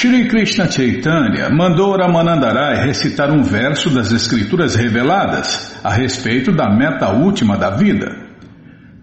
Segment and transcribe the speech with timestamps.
[0.00, 7.10] Shri Krishna Chaitanya mandou Ramanandarai recitar um verso das escrituras reveladas a respeito da meta
[7.10, 8.06] última da vida.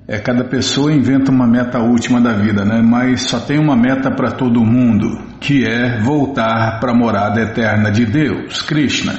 [0.08, 2.82] É, cada pessoa inventa uma meta última da vida, né?
[2.82, 7.92] Mas só tem uma meta para todo mundo, que é voltar para a morada eterna
[7.92, 9.14] de Deus, Krishna.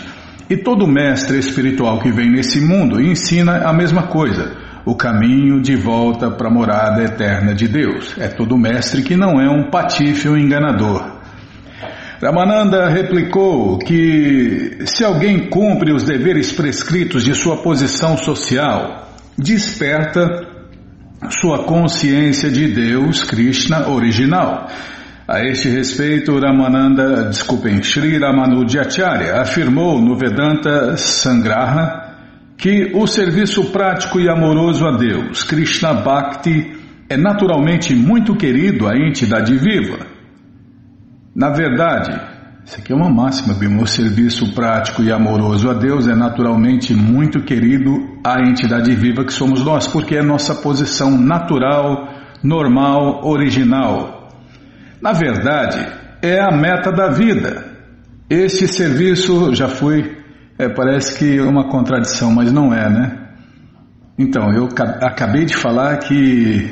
[0.50, 4.50] E todo mestre espiritual que vem nesse mundo ensina a mesma coisa,
[4.84, 8.16] o caminho de volta para a morada eterna de Deus.
[8.18, 11.17] É todo mestre que não é um patife ou enganador.
[12.20, 19.08] Ramananda replicou que se alguém cumpre os deveres prescritos de sua posição social,
[19.38, 20.26] desperta
[21.30, 24.66] sua consciência de Deus, Krishna original.
[25.28, 32.16] A este respeito, Ramananda, desculpem, Sri Ramanujacharya afirmou no Vedanta Sangraha
[32.56, 36.72] que o serviço prático e amoroso a Deus, Krishna Bhakti,
[37.08, 40.17] é naturalmente muito querido à entidade viva.
[41.38, 42.20] Na verdade,
[42.64, 43.84] isso aqui é uma máxima, Bimo.
[43.84, 49.32] O serviço prático e amoroso a Deus é naturalmente muito querido à entidade viva que
[49.32, 52.08] somos nós, porque é nossa posição natural,
[52.42, 54.30] normal, original.
[55.00, 55.78] Na verdade,
[56.20, 57.64] é a meta da vida.
[58.28, 60.18] Este serviço já foi,
[60.58, 63.16] é, parece que uma contradição, mas não é, né?
[64.18, 64.66] Então, eu
[65.02, 66.68] acabei de falar que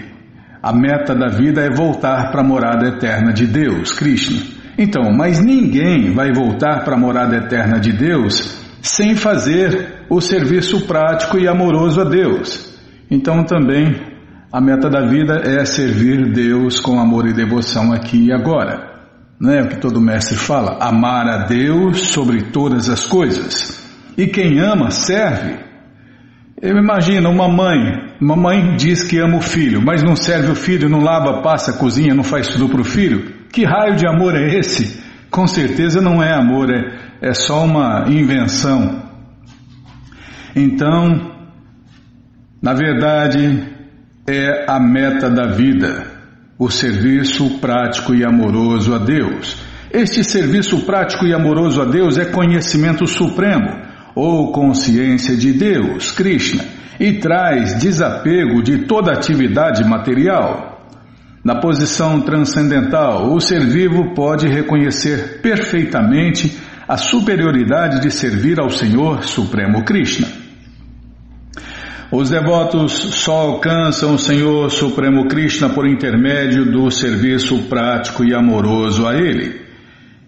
[0.60, 4.55] a meta da vida é voltar para a morada eterna de Deus, Krishna.
[4.78, 10.86] Então, mas ninguém vai voltar para a morada eterna de Deus sem fazer o serviço
[10.86, 12.78] prático e amoroso a Deus.
[13.10, 13.94] Então também
[14.52, 18.94] a meta da vida é servir Deus com amor e devoção aqui e agora.
[19.40, 20.78] Não é o que todo mestre fala?
[20.80, 23.84] Amar a Deus sobre todas as coisas.
[24.16, 25.65] E quem ama, serve.
[26.60, 30.54] Eu imagino uma mãe, uma mãe diz que ama o filho, mas não serve o
[30.54, 33.46] filho, não lava, passa, cozinha, não faz tudo para o filho.
[33.52, 35.04] Que raio de amor é esse?
[35.30, 39.02] Com certeza não é amor, é, é só uma invenção.
[40.54, 41.30] Então,
[42.62, 43.62] na verdade,
[44.26, 46.06] é a meta da vida,
[46.58, 49.62] o serviço prático e amoroso a Deus.
[49.90, 53.85] Este serviço prático e amoroso a Deus é conhecimento supremo,
[54.16, 56.64] ou consciência de Deus, Krishna,
[56.98, 60.90] e traz desapego de toda atividade material.
[61.44, 66.56] Na posição transcendental, o ser vivo pode reconhecer perfeitamente
[66.88, 70.26] a superioridade de servir ao Senhor Supremo Krishna.
[72.10, 79.06] Os devotos só alcançam o Senhor Supremo Krishna por intermédio do serviço prático e amoroso
[79.06, 79.60] a Ele.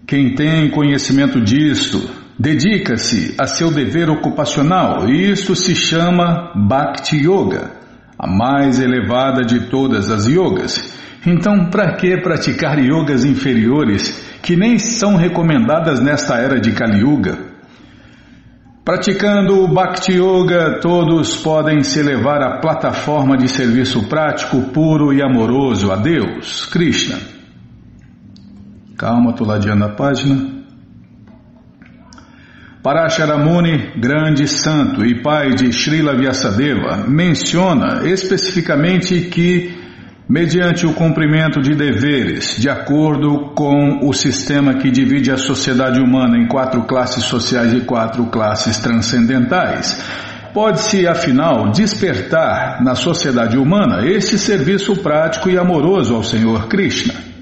[0.06, 7.72] Quem tem conhecimento disto, dedica-se a seu dever ocupacional e isto se chama Bhakti Yoga,
[8.18, 14.78] a mais elevada de todas as yogas então, para que praticar yogas inferiores que nem
[14.78, 17.38] são recomendadas nesta era de Kali Yuga?
[18.84, 25.20] Praticando o Bhakti Yoga, todos podem se elevar à plataforma de serviço prático, puro e
[25.22, 27.18] amoroso a Deus, Krishna.
[28.96, 30.57] Calma, estou ladeando a página.
[32.88, 39.78] Parasharamuni, grande santo e pai de Srila Vyasadeva, menciona especificamente que
[40.26, 46.38] mediante o cumprimento de deveres, de acordo com o sistema que divide a sociedade humana
[46.38, 50.02] em quatro classes sociais e quatro classes transcendentais.
[50.54, 57.37] Pode-se, afinal, despertar na sociedade humana este serviço prático e amoroso ao Senhor Krishna.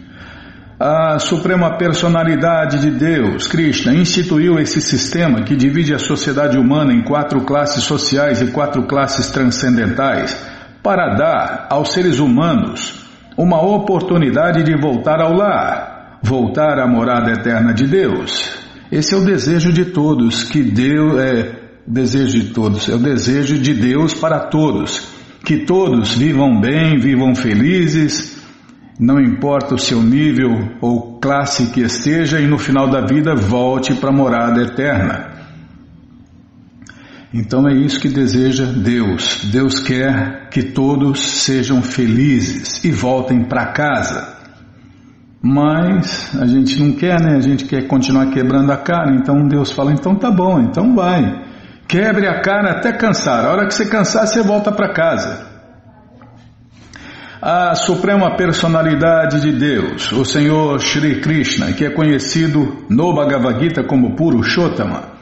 [0.78, 7.02] A Suprema Personalidade de Deus, Krishna, instituiu esse sistema que divide a sociedade humana em
[7.02, 10.36] quatro classes sociais e quatro classes transcendentais
[10.82, 13.06] para dar aos seres humanos
[13.38, 18.58] uma oportunidade de voltar ao lar, voltar à morada eterna de Deus.
[18.92, 21.54] Esse é o desejo de todos, que Deus é
[21.86, 25.08] desejo de todos, é o desejo de Deus para todos,
[25.42, 28.35] que todos vivam bem, vivam felizes,
[28.98, 33.94] não importa o seu nível ou classe que esteja, e no final da vida volte
[33.94, 35.36] para a morada eterna.
[37.32, 39.50] Então é isso que deseja Deus.
[39.52, 44.36] Deus quer que todos sejam felizes e voltem para casa.
[45.42, 47.36] Mas a gente não quer, né?
[47.36, 49.14] A gente quer continuar quebrando a cara.
[49.14, 51.44] Então Deus fala: então tá bom, então vai.
[51.86, 53.44] Quebre a cara até cansar.
[53.44, 55.45] A hora que você cansar, você volta para casa.
[57.48, 63.84] A Suprema Personalidade de Deus, o Senhor Shri Krishna, que é conhecido no Bhagavad Gita
[63.84, 65.12] como Purushotama,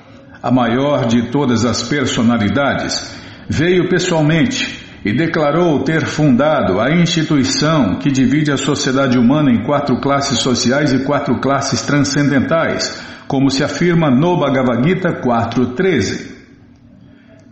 [0.43, 3.15] a maior de todas as personalidades,
[3.47, 10.01] veio pessoalmente e declarou ter fundado a instituição que divide a sociedade humana em quatro
[10.01, 16.34] classes sociais e quatro classes transcendentais, como se afirma no Bhagavad Gita 4.13.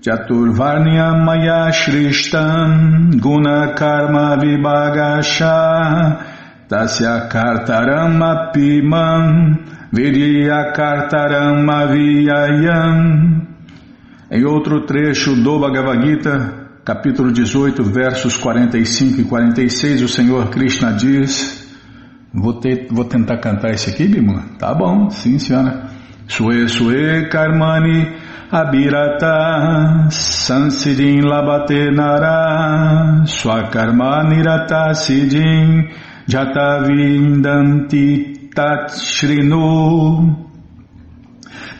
[0.02, 6.18] Chaturvarnyam Maya Shrishtam Guna Karma Vibhagasha
[6.68, 9.62] Tasya Kartaram Apimam
[9.92, 13.46] Vidya Kartaram Avyayam
[14.28, 20.94] Em outro trecho do Bhagavad Gita, capítulo 18, versos 45 e 46, o Senhor Krishna
[20.94, 21.64] diz:
[22.34, 24.56] Vou, ter, vou tentar cantar esse aqui, Bima?
[24.58, 25.90] Tá bom, sim, senhora.
[26.26, 28.21] Sue Sue Karmani
[28.52, 35.88] Abhirata Sansidin Labate Nara Swakarma Nirata Sidin
[36.28, 40.36] Jata Vindanti Tatshrinu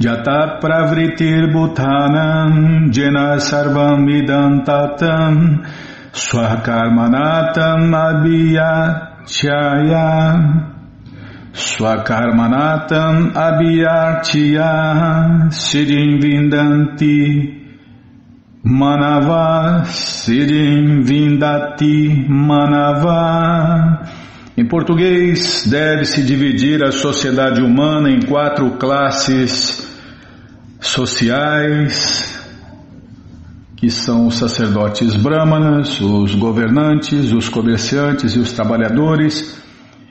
[0.00, 5.64] Jata pravritir bhutanam jena sarvam idantatam
[6.12, 10.08] swakarmanatam abhyachaya
[11.52, 14.70] swakarmanatam abhyachya
[15.50, 17.62] siddhim vindanti
[18.64, 24.08] manava siddhim vindati manava.
[24.56, 29.88] Em português, deve-se dividir a sociedade humana em quatro classes
[30.78, 32.38] sociais,
[33.76, 39.61] que são os sacerdotes brahmanas, os governantes, os comerciantes e os trabalhadores,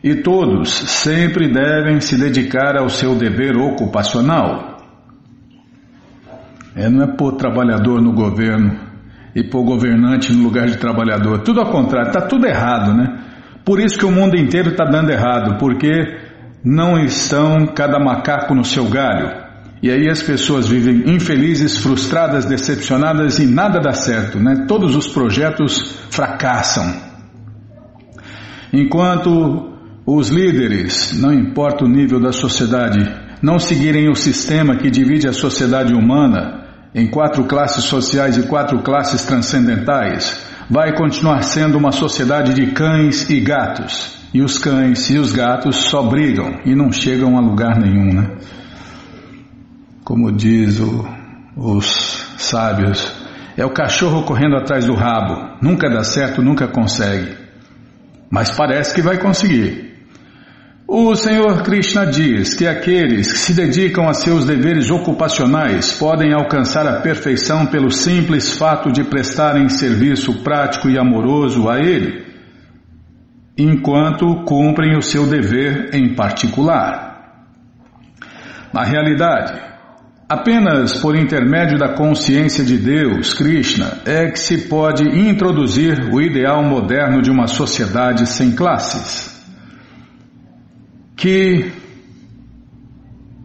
[0.03, 4.77] e todos sempre devem se dedicar ao seu dever ocupacional.
[6.75, 8.80] É, não é pôr trabalhador no governo
[9.36, 11.39] e pôr governante no lugar de trabalhador.
[11.39, 13.19] Tudo ao contrário, está tudo errado, né?
[13.63, 15.92] Por isso que o mundo inteiro está dando errado, porque
[16.63, 19.42] não estão cada macaco no seu galho.
[19.83, 24.65] E aí as pessoas vivem infelizes, frustradas, decepcionadas e nada dá certo, né?
[24.68, 27.12] Todos os projetos fracassam.
[28.74, 29.71] Enquanto
[30.06, 33.00] os líderes, não importa o nível da sociedade,
[33.42, 38.81] não seguirem o sistema que divide a sociedade humana em quatro classes sociais e quatro
[38.81, 44.19] classes transcendentais, vai continuar sendo uma sociedade de cães e gatos.
[44.33, 48.38] E os cães e os gatos só brigam e não chegam a lugar nenhum, né?
[50.12, 51.07] como diz o,
[51.56, 53.13] os sábios,
[53.56, 55.57] é o cachorro correndo atrás do rabo.
[55.62, 57.38] Nunca dá certo, nunca consegue.
[58.30, 59.91] Mas parece que vai conseguir.
[60.94, 66.86] O Senhor Krishna diz que aqueles que se dedicam a seus deveres ocupacionais podem alcançar
[66.86, 72.26] a perfeição pelo simples fato de prestarem serviço prático e amoroso a Ele,
[73.58, 77.40] enquanto cumprem o seu dever em particular.
[78.74, 79.72] Na realidade,
[80.28, 86.64] Apenas por intermédio da consciência de Deus, Krishna, é que se pode introduzir o ideal
[86.64, 89.31] moderno de uma sociedade sem classes.
[91.22, 91.72] Que.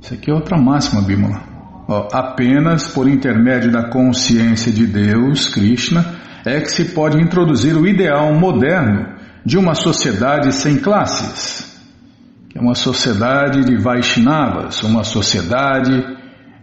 [0.01, 1.43] Isso aqui é outra máxima, Bimala.
[2.11, 6.03] apenas por intermédio da consciência de Deus, Krishna,
[6.47, 9.15] é que se pode introduzir o ideal moderno
[9.45, 11.79] de uma sociedade sem classes.
[12.49, 16.03] Que é uma sociedade de Vaishnavas, uma sociedade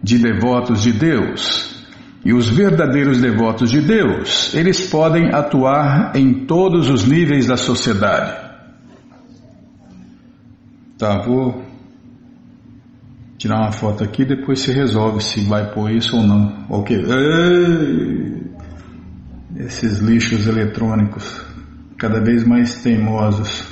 [0.02, 1.86] de devotos de Deus.
[2.24, 8.43] E os verdadeiros devotos de Deus, eles podem atuar em todos os níveis da sociedade.
[11.04, 11.62] Tá, vou
[13.36, 16.64] tirar uma foto aqui, depois se resolve se vai pôr isso ou não.
[16.70, 16.98] Ok.
[19.54, 21.44] Esses lixos eletrônicos,
[21.98, 23.68] cada vez mais teimosos.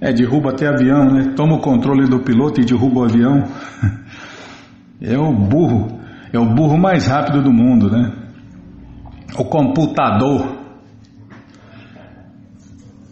[0.00, 1.32] É, derruba até avião, né?
[1.34, 3.42] Toma o controle do piloto e derruba o avião.
[5.00, 6.00] É o burro,
[6.32, 8.12] é o burro mais rápido do mundo, né?
[9.38, 10.58] O computador.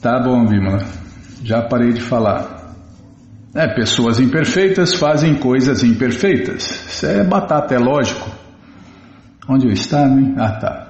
[0.02, 1.05] Tá bom, Bima.
[1.42, 2.74] Já parei de falar.
[3.54, 6.64] É, pessoas imperfeitas fazem coisas imperfeitas.
[6.88, 8.30] Isso é batata, é lógico.
[9.48, 10.34] Onde eu estava, hein?
[10.36, 10.86] Ah, tá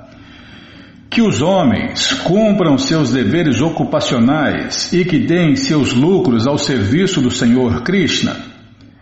[1.16, 7.30] que os homens cumpram seus deveres ocupacionais e que deem seus lucros ao serviço do
[7.30, 8.36] Senhor Krishna.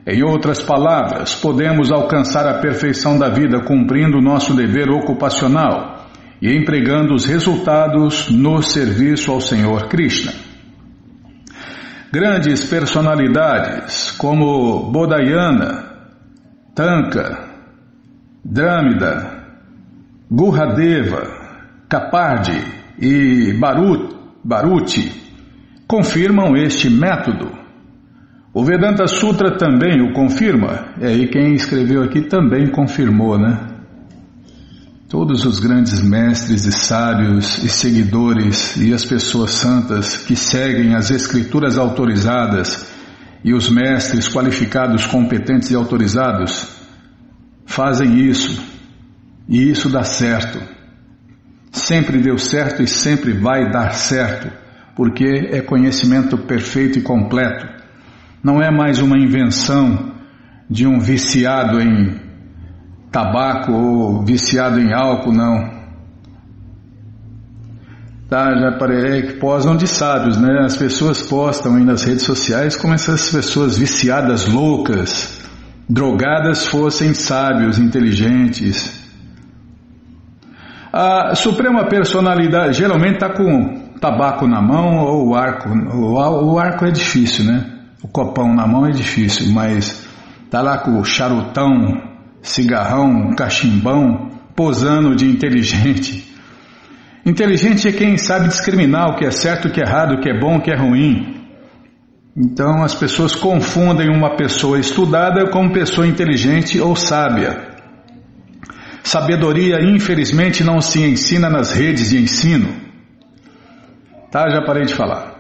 [0.07, 6.07] Em outras palavras, podemos alcançar a perfeição da vida cumprindo nosso dever ocupacional
[6.41, 10.33] e empregando os resultados no serviço ao Senhor Krishna.
[12.15, 15.85] Grandes personalidades como Bodhayana,
[16.73, 17.49] Tanka,
[18.45, 19.33] Dramida,
[20.31, 21.25] Gurradeva,
[21.89, 22.63] Capardi
[23.01, 25.11] e Barut, Baruti
[25.89, 27.51] confirmam este método.
[28.53, 33.74] O Vedanta Sutra também o confirma, é, e quem escreveu aqui também confirmou, né?
[35.15, 41.09] Todos os grandes mestres e sábios e seguidores e as pessoas santas que seguem as
[41.09, 42.85] escrituras autorizadas
[43.45, 46.67] e os mestres qualificados, competentes e autorizados
[47.65, 48.61] fazem isso
[49.49, 50.61] e isso dá certo.
[51.71, 54.51] Sempre deu certo e sempre vai dar certo,
[54.97, 57.69] porque é conhecimento perfeito e completo.
[58.43, 60.13] Não é mais uma invenção
[60.69, 62.24] de um viciado em
[63.15, 65.73] tabaco ou viciado em álcool, não.
[68.29, 70.65] Tá, já parei que posam de sábios, né?
[70.65, 75.41] As pessoas postam aí nas redes sociais como essas pessoas viciadas, loucas,
[75.89, 79.01] drogadas fossem sábios, inteligentes.
[80.93, 85.69] A Suprema Personalidade geralmente está com tabaco na mão ou o arco.
[85.69, 87.65] O, arco é difícil, né?
[88.03, 90.05] O copão na mão é difícil, mas
[90.51, 92.14] tá lá com o charutão,
[92.45, 96.33] cigarrão, cachimbão, posando de inteligente.
[97.27, 100.29] Inteligente é quem sabe discriminar o que é certo, o que é errado, o que
[100.29, 101.43] é bom, o que é ruim.
[102.37, 107.73] Então as pessoas confundem uma pessoa estudada com pessoa inteligente ou sábia.
[109.03, 112.69] Sabedoria, infelizmente, não se ensina nas redes de ensino.
[114.31, 115.33] Tá, já parei de falar.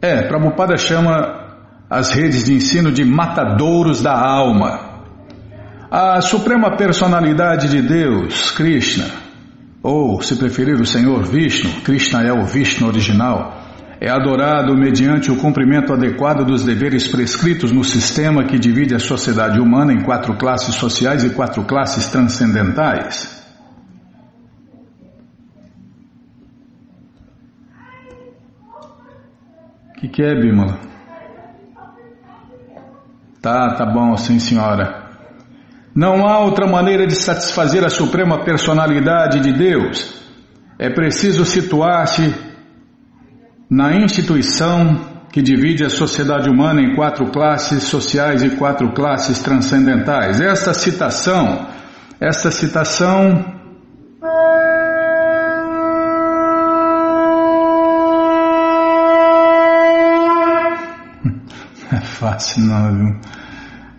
[0.00, 1.48] É, Prabhupada chama
[1.90, 4.87] as redes de ensino de matadouros da alma.
[5.90, 9.06] A suprema personalidade de Deus, Krishna,
[9.82, 13.58] ou, se preferir, o Senhor Vishnu, Krishna é o Vishnu original,
[13.98, 19.58] é adorado mediante o cumprimento adequado dos deveres prescritos no sistema que divide a sociedade
[19.58, 23.38] humana em quatro classes sociais e quatro classes transcendentais.
[29.88, 30.78] O que, que é, Bímola?
[33.40, 34.97] Tá, tá bom, sim, senhora.
[35.94, 40.14] Não há outra maneira de satisfazer a suprema personalidade de Deus.
[40.78, 42.34] É preciso situar-se
[43.70, 50.40] na instituição que divide a sociedade humana em quatro classes sociais e quatro classes transcendentais.
[50.40, 51.66] Esta citação,
[52.20, 53.44] esta citação
[61.92, 63.20] é fácil não, viu?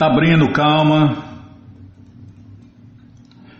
[0.00, 1.14] Tá abrindo, calma.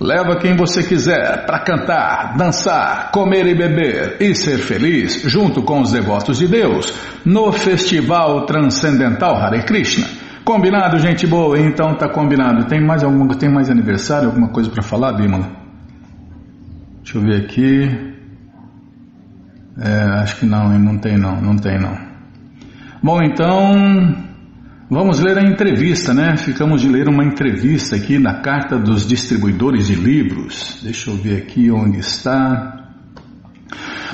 [0.00, 5.82] Leva quem você quiser para cantar, dançar, comer e beber e ser feliz junto com
[5.82, 10.06] os devotos de Deus no Festival Transcendental Hare Krishna.
[10.42, 11.60] Combinado, gente boa?
[11.60, 12.64] Então tá combinado.
[12.64, 15.50] Tem mais alguma, tem mais aniversário, alguma coisa para falar, Bimala?
[17.02, 18.15] Deixa eu ver aqui.
[19.78, 21.96] É, acho que não, não tem não, não tem não.
[23.02, 24.16] Bom, então
[24.90, 26.36] vamos ler a entrevista, né?
[26.36, 30.80] Ficamos de ler uma entrevista aqui na carta dos distribuidores de livros.
[30.82, 32.84] Deixa eu ver aqui onde está.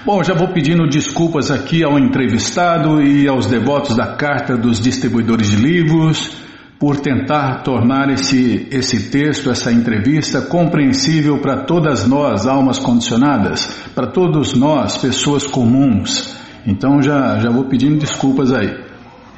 [0.04, 5.50] Bom, já vou pedindo desculpas aqui ao entrevistado e aos devotos da carta dos distribuidores
[5.50, 6.41] de livros
[6.82, 14.08] por tentar tornar esse, esse texto, essa entrevista, compreensível para todas nós, almas condicionadas, para
[14.08, 16.36] todos nós, pessoas comuns.
[16.66, 18.68] Então já, já vou pedindo desculpas aí.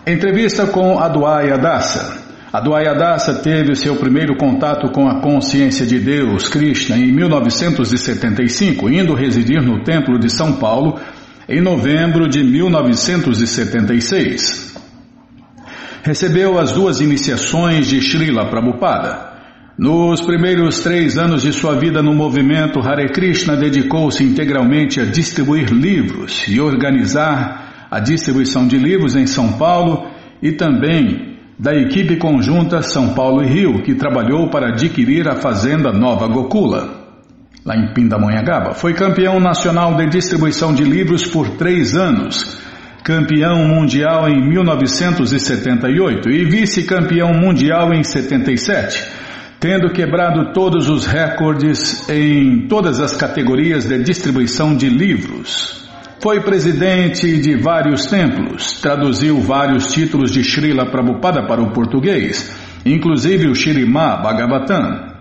[0.07, 2.19] Entrevista com Adwaia Dasa.
[2.51, 9.13] Adwaia Dasa teve seu primeiro contato com a consciência de Deus, Krishna, em 1975, indo
[9.13, 10.99] residir no Templo de São Paulo
[11.47, 14.74] em novembro de 1976
[16.05, 19.33] recebeu as duas iniciações de Srila Prabhupada.
[19.77, 25.73] Nos primeiros três anos de sua vida no movimento, Hare Krishna dedicou-se integralmente a distribuir
[25.73, 30.07] livros e organizar a distribuição de livros em São Paulo
[30.43, 35.91] e também da equipe conjunta São Paulo e Rio, que trabalhou para adquirir a fazenda
[35.91, 37.03] Nova Gokula,
[37.65, 38.75] lá em Pindamonhangaba.
[38.75, 42.63] Foi campeão nacional de distribuição de livros por três anos
[43.05, 49.07] campeão mundial em 1978 e vice-campeão mundial em 77,
[49.61, 55.87] tendo quebrado todos os recordes em todas as categorias de distribuição de livros.
[56.19, 62.57] Foi presidente de vários templos, traduziu vários títulos de Srila Prabhupada para o português,
[62.87, 65.14] inclusive o Shirimá Bhagavatam.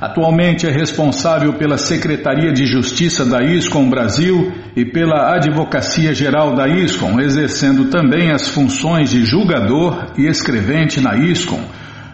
[0.00, 6.66] Atualmente é responsável pela Secretaria de Justiça da ISCOM Brasil e pela Advocacia Geral da
[6.66, 11.60] ISCOM, exercendo também as funções de julgador e escrevente na ISCOM,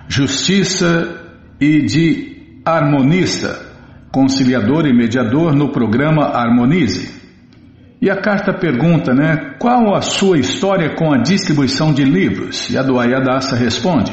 [0.08, 1.20] Justiça
[1.60, 3.56] e de harmonista,
[4.10, 7.14] conciliador e mediador no programa Harmonize.
[8.02, 12.68] E a carta pergunta, né, qual a sua história com a distribuição de livros?
[12.68, 14.12] E a Duayadasa responde: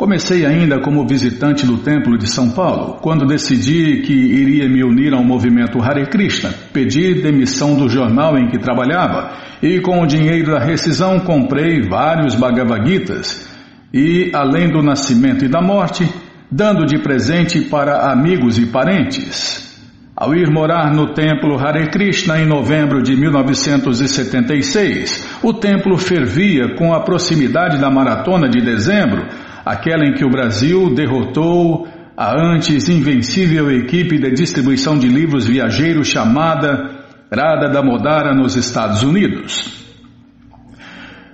[0.00, 5.12] Comecei ainda como visitante do Templo de São Paulo, quando decidi que iria me unir
[5.12, 6.54] ao movimento Hare Krishna.
[6.72, 9.30] Pedi demissão do jornal em que trabalhava
[9.62, 13.46] e, com o dinheiro da rescisão, comprei vários Bhagavad Gitas
[13.92, 16.08] e, além do nascimento e da morte,
[16.50, 19.68] dando de presente para amigos e parentes.
[20.16, 26.92] Ao ir morar no templo Hare Krishna em novembro de 1976, o templo fervia com
[26.92, 29.26] a proximidade da maratona de dezembro
[29.64, 36.08] aquela em que o Brasil derrotou a antes invencível equipe de distribuição de livros viajeiros
[36.08, 37.00] chamada
[37.32, 39.80] Radha Modara nos Estados Unidos.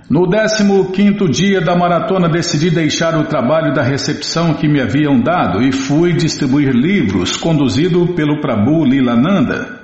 [0.09, 5.61] No 15 dia da maratona decidi deixar o trabalho da recepção que me haviam dado
[5.61, 9.76] e fui distribuir livros conduzido pelo Prabhu Lilananda.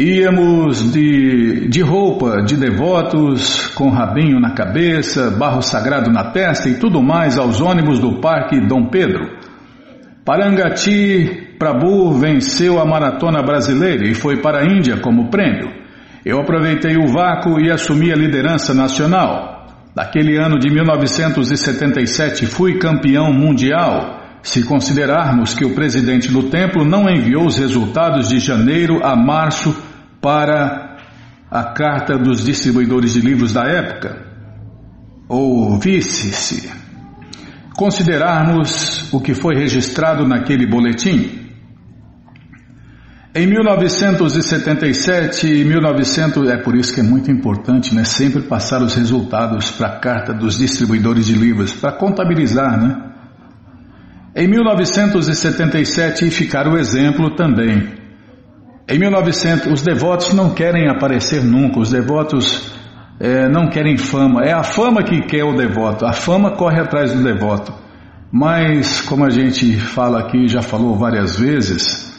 [0.00, 6.78] Íamos de, de roupa de devotos, com rabinho na cabeça, barro sagrado na testa e
[6.78, 9.28] tudo mais aos ônibus do Parque Dom Pedro.
[10.24, 15.70] Parangati Prabhu venceu a maratona brasileira e foi para a Índia como prêmio.
[16.24, 19.66] Eu aproveitei o vácuo e assumi a liderança nacional.
[19.94, 24.18] Naquele ano de 1977 fui campeão mundial.
[24.42, 29.89] Se considerarmos que o presidente do templo não enviou os resultados de janeiro a março
[30.20, 30.98] para
[31.50, 34.24] a carta dos distribuidores de livros da época,
[35.28, 36.70] ou visse-se,
[37.76, 41.38] considerarmos o que foi registrado naquele boletim.
[43.34, 48.94] Em 1977 e 1900, é por isso que é muito importante, né, sempre passar os
[48.94, 53.06] resultados para a carta dos distribuidores de livros, para contabilizar, né?
[54.34, 58.00] Em 1977 e ficar o exemplo também.
[58.90, 62.72] Em 1900, os devotos não querem aparecer nunca, os devotos
[63.20, 64.42] é, não querem fama.
[64.42, 67.72] É a fama que quer o devoto, a fama corre atrás do devoto.
[68.32, 72.12] Mas, como a gente fala aqui, já falou várias vezes,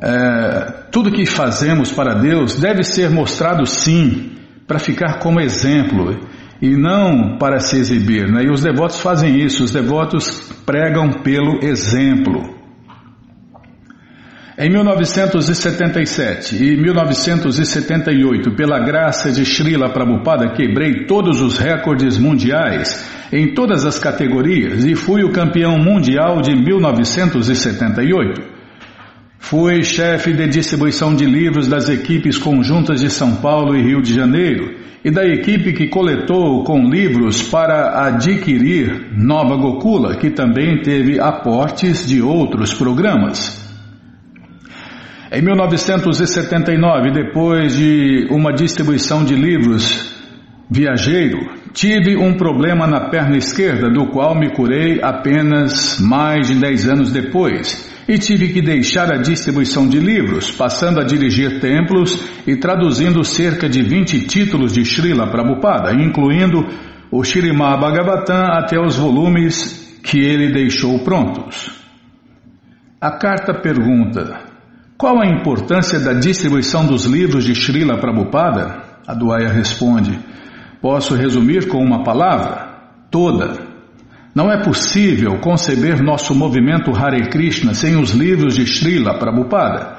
[0.00, 4.36] é, tudo que fazemos para Deus deve ser mostrado sim,
[4.68, 6.16] para ficar como exemplo
[6.62, 8.30] e não para se exibir.
[8.30, 8.44] Né?
[8.44, 12.57] E os devotos fazem isso, os devotos pregam pelo exemplo.
[14.60, 23.54] Em 1977 e 1978, pela graça de Srila Prabhupada, quebrei todos os recordes mundiais em
[23.54, 28.42] todas as categorias e fui o campeão mundial de 1978.
[29.38, 34.12] Fui chefe de distribuição de livros das equipes conjuntas de São Paulo e Rio de
[34.12, 41.20] Janeiro e da equipe que coletou com livros para adquirir Nova Gokula, que também teve
[41.20, 43.67] aportes de outros programas.
[45.30, 50.10] Em 1979, depois de uma distribuição de livros
[50.70, 51.38] viajeiro,
[51.74, 57.12] tive um problema na perna esquerda, do qual me curei apenas mais de 10 anos
[57.12, 63.22] depois, e tive que deixar a distribuição de livros, passando a dirigir templos e traduzindo
[63.22, 66.66] cerca de 20 títulos de Srila Prabhupada, incluindo
[67.10, 71.70] o Srimad Bhagavatam até os volumes que ele deixou prontos.
[72.98, 74.47] A carta pergunta:
[74.98, 78.82] qual a importância da distribuição dos livros de Srila Prabhupada?
[79.06, 80.18] A Duaya responde:
[80.82, 82.80] Posso resumir com uma palavra?
[83.08, 83.68] Toda.
[84.34, 89.98] Não é possível conceber nosso movimento Hare Krishna sem os livros de Srila Prabhupada.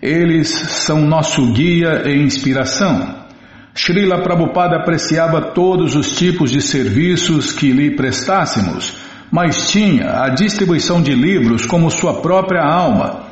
[0.00, 3.26] Eles são nosso guia e inspiração.
[3.74, 8.96] Srila Prabhupada apreciava todos os tipos de serviços que lhe prestássemos,
[9.32, 13.31] mas tinha a distribuição de livros como sua própria alma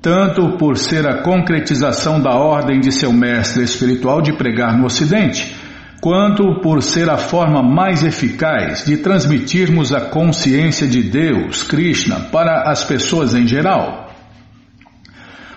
[0.00, 5.56] tanto por ser a concretização da ordem de seu mestre espiritual de pregar no Ocidente,
[6.00, 12.70] quanto por ser a forma mais eficaz de transmitirmos a consciência de Deus, Krishna, para
[12.70, 14.10] as pessoas em geral.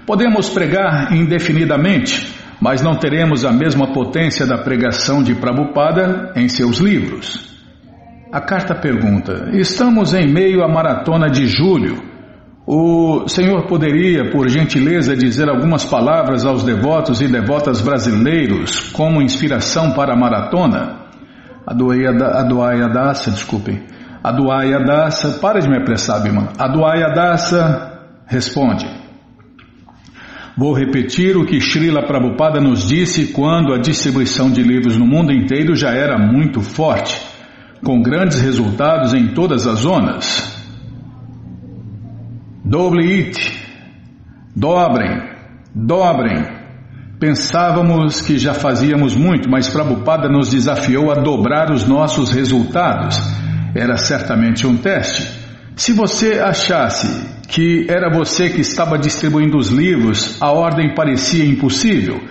[0.05, 6.79] Podemos pregar indefinidamente, mas não teremos a mesma potência da pregação de Prabhupada em seus
[6.79, 7.47] livros.
[8.31, 12.08] A carta pergunta: Estamos em meio à maratona de julho
[12.71, 19.93] o senhor poderia, por gentileza, dizer algumas palavras aos devotos e devotas brasileiros como inspiração
[19.93, 21.07] para a maratona?
[21.65, 23.81] A Duaya Dasa, desculpem.
[24.23, 26.49] A Duaya Dasa, para de me apressar, Bima.
[26.59, 28.85] A Duaya Dasa responde.
[30.55, 35.33] Vou repetir o que Srila Prabhupada nos disse quando a distribuição de livros no mundo
[35.33, 37.19] inteiro já era muito forte,
[37.83, 40.48] com grandes resultados em todas as zonas.
[42.69, 43.51] Doble it,
[44.55, 45.09] dobrem,
[45.73, 46.45] dobrem.
[47.19, 53.19] Pensávamos que já fazíamos muito, mas Prabhupada nos desafiou a dobrar os nossos resultados.
[53.73, 55.27] Era certamente um teste.
[55.75, 57.07] Se você achasse
[57.47, 62.21] que era você que estava distribuindo os livros, a ordem parecia impossível.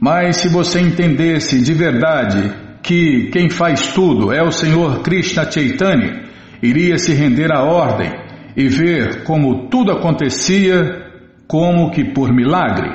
[0.00, 6.26] Mas se você entendesse de verdade que quem faz tudo é o Senhor Krishna Chaitanya,
[6.62, 11.10] iria se render à ordem e ver como tudo acontecia
[11.46, 12.90] como que por milagre.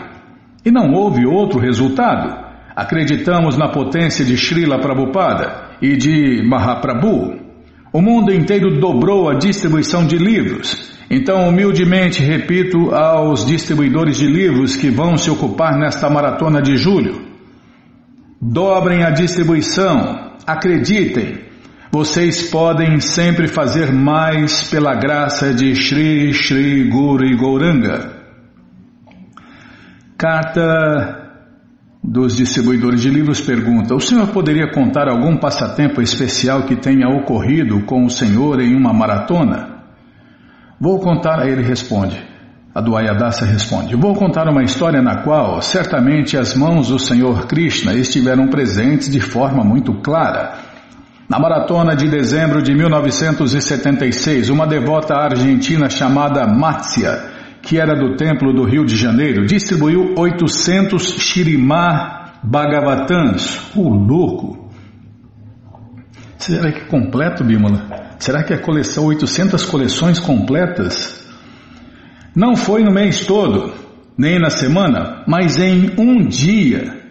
[0.66, 2.46] E não houve outro resultado.
[2.76, 7.40] Acreditamos na potência de Srila Prabhupada e de Mahaprabhu.
[7.94, 10.94] O mundo inteiro dobrou a distribuição de livros.
[11.10, 17.22] Então, humildemente repito aos distribuidores de livros que vão se ocupar nesta maratona de julho:
[18.42, 21.45] dobrem a distribuição, acreditem,
[21.96, 28.12] vocês podem sempre fazer mais pela graça de Shri Shri Guru e Gouranga.
[30.18, 31.32] Carta
[32.04, 37.86] dos distribuidores de livros pergunta: O senhor poderia contar algum passatempo especial que tenha ocorrido
[37.86, 39.86] com o senhor em uma maratona?
[40.78, 42.22] Vou contar, ele responde.
[42.76, 47.48] A do Ayadasa responde: Vou contar uma história na qual certamente as mãos do Senhor
[47.48, 50.65] Krishna estiveram presentes de forma muito clara.
[51.28, 57.34] Na maratona de dezembro de 1976, uma devota argentina chamada Matsia,
[57.64, 63.72] que era do Templo do Rio de Janeiro, distribuiu 800 Shirimá Bhagavatans.
[63.76, 64.70] O louco!
[66.38, 68.16] Será que é completo, Bímola?
[68.20, 71.26] Será que a coleção 800 coleções completas?
[72.36, 73.74] Não foi no mês todo,
[74.16, 77.05] nem na semana, mas em um dia.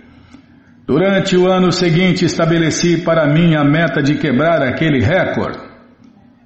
[0.87, 5.59] Durante o ano seguinte, estabeleci para mim a meta de quebrar aquele recorde.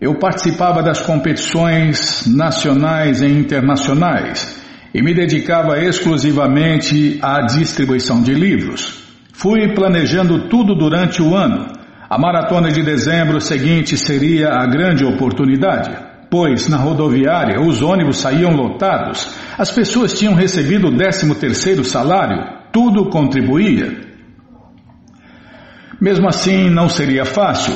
[0.00, 4.62] Eu participava das competições nacionais e internacionais
[4.94, 9.02] e me dedicava exclusivamente à distribuição de livros.
[9.32, 11.72] Fui planejando tudo durante o ano.
[12.08, 15.90] A maratona de dezembro seguinte seria a grande oportunidade,
[16.30, 22.40] pois na rodoviária os ônibus saíam lotados, as pessoas tinham recebido o 13 terceiro salário,
[22.72, 24.06] tudo contribuía.
[26.00, 27.74] Mesmo assim, não seria fácil.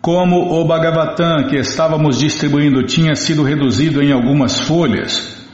[0.00, 5.44] Como o Bhagavatam que estávamos distribuindo tinha sido reduzido em algumas folhas,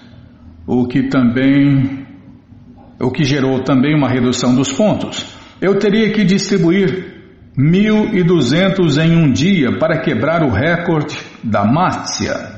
[0.66, 2.04] o que também
[3.00, 5.26] o que gerou também uma redução dos pontos.
[5.60, 7.14] Eu teria que distribuir
[7.58, 12.54] 1.200 em um dia para quebrar o recorde da Mácia.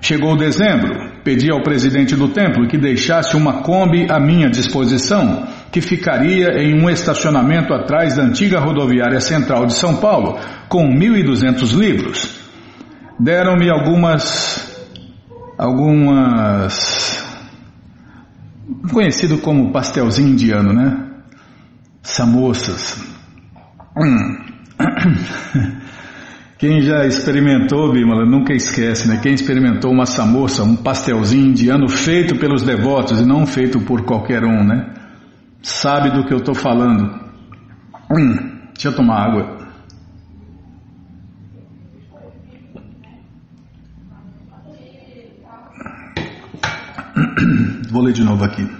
[0.00, 5.80] Chegou dezembro, pedi ao presidente do templo que deixasse uma Kombi à minha disposição, que
[5.80, 12.38] ficaria em um estacionamento atrás da antiga rodoviária central de São Paulo, com 1.200 livros.
[13.18, 14.72] Deram-me algumas.
[15.58, 17.26] algumas.
[18.92, 21.08] conhecido como pastelzinho indiano, né?
[22.04, 22.96] Samosas.
[23.96, 24.44] Hum.
[26.56, 29.18] Quem já experimentou, Bimala, nunca esquece, né?
[29.20, 34.44] Quem experimentou uma samoça, um pastelzinho indiano feito pelos devotos e não feito por qualquer
[34.44, 35.02] um, né?
[35.64, 37.18] Sabe do que eu estou falando.
[38.10, 38.36] Hum,
[38.74, 39.64] deixa eu tomar água.
[47.90, 48.70] Vou ler de novo aqui.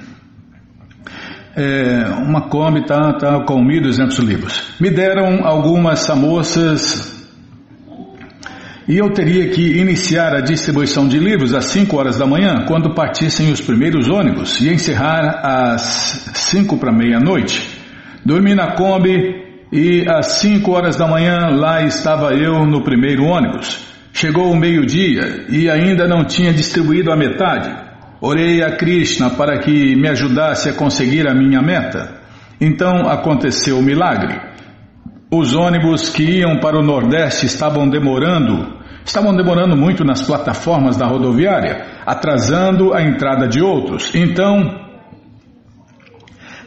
[1.57, 4.75] É, uma Kombi tá, tá com 1.200 livros.
[4.79, 7.14] Me deram algumas samoças
[8.87, 12.95] e eu teria que iniciar a distribuição de livros às 5 horas da manhã, quando
[12.95, 17.67] partissem os primeiros ônibus, e encerrar às 5 para meia-noite.
[18.25, 19.43] Dormi na Kombi
[19.73, 23.81] e às 5 horas da manhã lá estava eu no primeiro ônibus.
[24.13, 27.75] Chegou o meio-dia e ainda não tinha distribuído a metade.
[28.21, 32.21] Orei a Krishna para que me ajudasse a conseguir a minha meta.
[32.61, 34.39] Então aconteceu o milagre.
[35.37, 41.07] Os ônibus que iam para o Nordeste estavam demorando, estavam demorando muito nas plataformas da
[41.07, 44.15] rodoviária, atrasando a entrada de outros.
[44.15, 44.81] Então,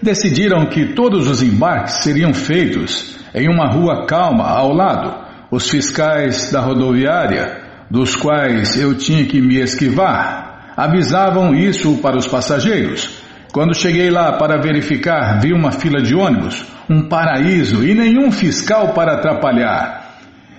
[0.03, 5.15] decidiram que todos os embarques seriam feitos em uma rua calma ao lado.
[5.49, 12.27] Os fiscais da rodoviária, dos quais eu tinha que me esquivar, avisavam isso para os
[12.27, 13.26] passageiros.
[13.51, 18.93] Quando cheguei lá para verificar, vi uma fila de ônibus um paraíso e nenhum fiscal
[18.93, 20.05] para atrapalhar.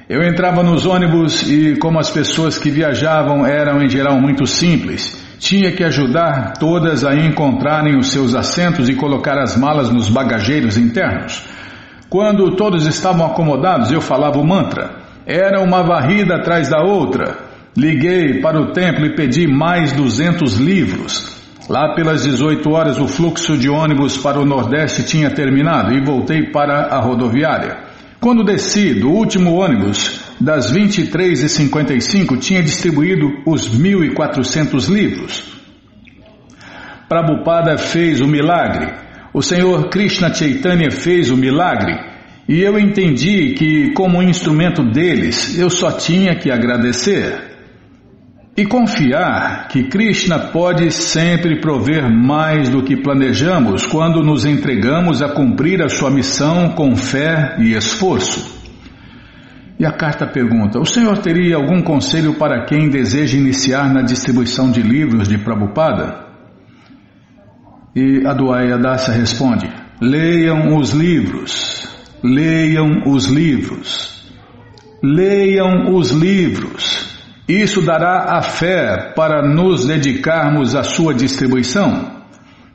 [0.09, 5.23] Eu entrava nos ônibus e, como as pessoas que viajavam eram em geral muito simples,
[5.39, 10.77] tinha que ajudar todas a encontrarem os seus assentos e colocar as malas nos bagageiros
[10.77, 11.45] internos.
[12.09, 14.97] Quando todos estavam acomodados, eu falava o mantra.
[15.27, 17.37] Era uma varrida atrás da outra.
[17.77, 21.38] Liguei para o templo e pedi mais 200 livros.
[21.69, 26.51] Lá pelas 18 horas, o fluxo de ônibus para o Nordeste tinha terminado e voltei
[26.51, 27.77] para a rodoviária.
[28.19, 35.45] Quando desci do último ônibus, das 23h55, tinha distribuído os 1.400 livros.
[37.07, 38.95] Prabhupada fez o milagre.
[39.35, 41.95] O Senhor Krishna Chaitanya fez o milagre.
[42.49, 47.48] E eu entendi que, como instrumento deles, eu só tinha que agradecer.
[48.59, 55.29] E confiar que Krishna pode sempre prover mais do que planejamos quando nos entregamos a
[55.29, 58.59] cumprir a sua missão com fé e esforço.
[59.79, 64.73] E a carta pergunta: O senhor teria algum conselho para quem deseja iniciar na distribuição
[64.73, 66.27] de livros de Prabhupada?
[67.95, 71.89] E a Duaya Dasa responde: Leiam os livros,
[72.25, 74.35] leiam os livros,
[75.01, 77.08] leiam os livros.
[77.49, 82.19] Isso dará a fé para nos dedicarmos à sua distribuição.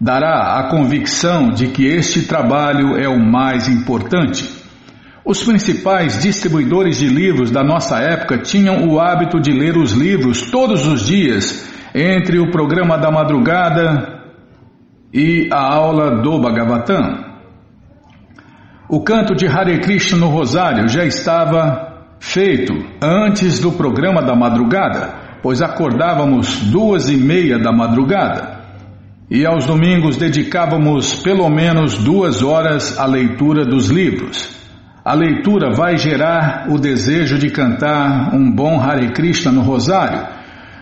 [0.01, 4.49] Dará a convicção de que este trabalho é o mais importante.
[5.23, 10.49] Os principais distribuidores de livros da nossa época tinham o hábito de ler os livros
[10.49, 14.23] todos os dias, entre o programa da madrugada
[15.13, 17.31] e a aula do Bhagavatam.
[18.89, 21.92] O canto de Hare Krishna no Rosário já estava
[22.23, 28.63] feito antes do programa da madrugada, pois acordávamos duas e meia da madrugada.
[29.29, 34.49] E aos domingos dedicávamos pelo menos duas horas à leitura dos livros.
[35.03, 40.25] A leitura vai gerar o desejo de cantar um bom Hare Krishna no Rosário,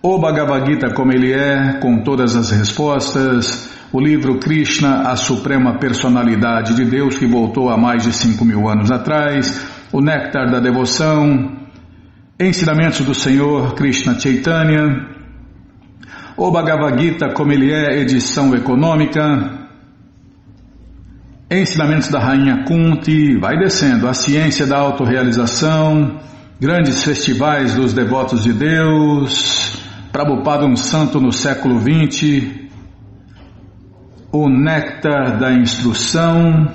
[0.00, 5.78] o Bhagavad Gita como ele é, com todas as respostas, o livro Krishna, a Suprema
[5.78, 10.60] Personalidade de Deus que voltou há mais de 5 mil anos atrás, o Néctar da
[10.60, 11.60] Devoção,
[12.40, 15.08] Ensinamentos do Senhor Krishna Chaitanya,
[16.36, 19.60] o Bhagavad Gita como ele é, edição econômica,
[21.50, 26.18] Ensinamentos da Rainha Kunti, vai descendo, a ciência da autorrealização,
[26.58, 32.61] grandes festivais dos devotos de Deus, Prabhupada um santo no século XX,
[34.32, 36.66] o Néctar da Instrução,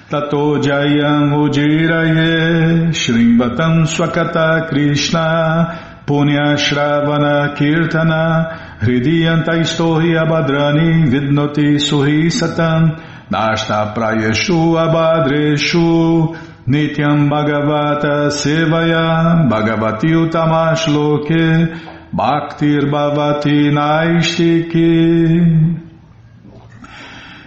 [0.08, 13.00] Tato Jayam Ujiraye Shrimbatam Swakata Krishna Punya Shravana Kirtana Hridiyanta Istohi Abhadrani Vidnoti Suhi Satam
[13.30, 16.36] Nashta Prayeshu Abhadreshu
[16.68, 21.72] Nityam Bhagavata Sevaya Bhagavati Utamash Loke
[22.12, 25.16] Bhaktir Bhavati Naistiki.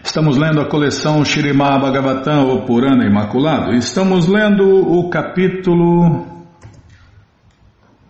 [0.04, 3.74] Estamos lendo a coleção Shirimá Bhagavatam, o Purana Imaculado.
[3.76, 6.26] Estamos lendo o capítulo.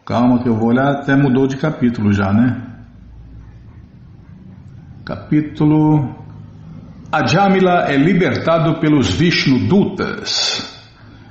[0.05, 2.68] Calma que eu vou olhar, até mudou de capítulo já, né?
[5.09, 6.15] Capítulo
[7.11, 10.71] Ajamila é libertado pelos Vishnu-dutas.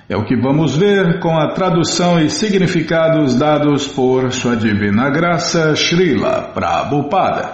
[0.09, 5.77] É o que vamos ver com a tradução e significados dados por Sua Divina Graça
[5.77, 7.53] Srila Prabhupada.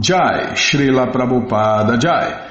[0.00, 2.50] Jai, Srila Prabhupada Jai.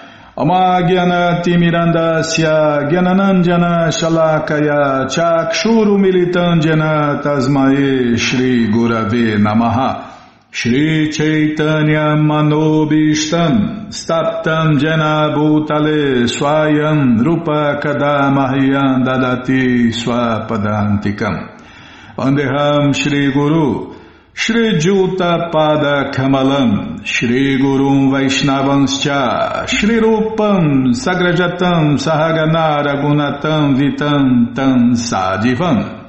[3.91, 10.10] Shalakaya Chakshuru Militandjana Tasmae Shri Gurave Namaha
[10.53, 21.57] Shri Chaitanya Manobishtam Staptam Jana Bhutale Swayam Rupa Kadamahyam Dadati Swapadantikam
[22.17, 23.95] Vandeham Shri Guru
[24.33, 36.00] Shri Juta Pada Kamalam, Shri Gurum Vaishnavanscha, Shri Rupam Sagrajatam Sahaganara Gunatam Vitam Tam Sadivam.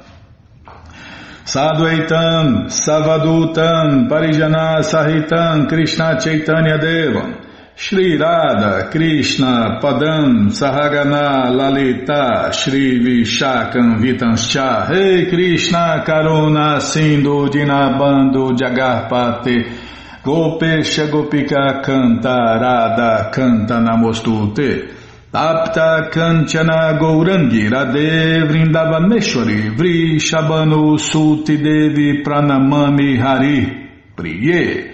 [1.45, 7.35] Sadvaitam Savadutam Parijana Sahitam Krishna Chaitanya Devam
[7.75, 20.23] Shri Radha Krishna Padam Sahagana Lalita Shri Vishakam Vitanscha Rei Krishna Karuna Sindhu Dinabando Jagarpate
[20.23, 25.02] Gopesha Gopika Canta Canta Namostute
[25.33, 34.93] Tapta Kanchana Gourangi Radhe Vrindavaneshwari Vrishabhanu Suti Devi Pranamami Hari Priye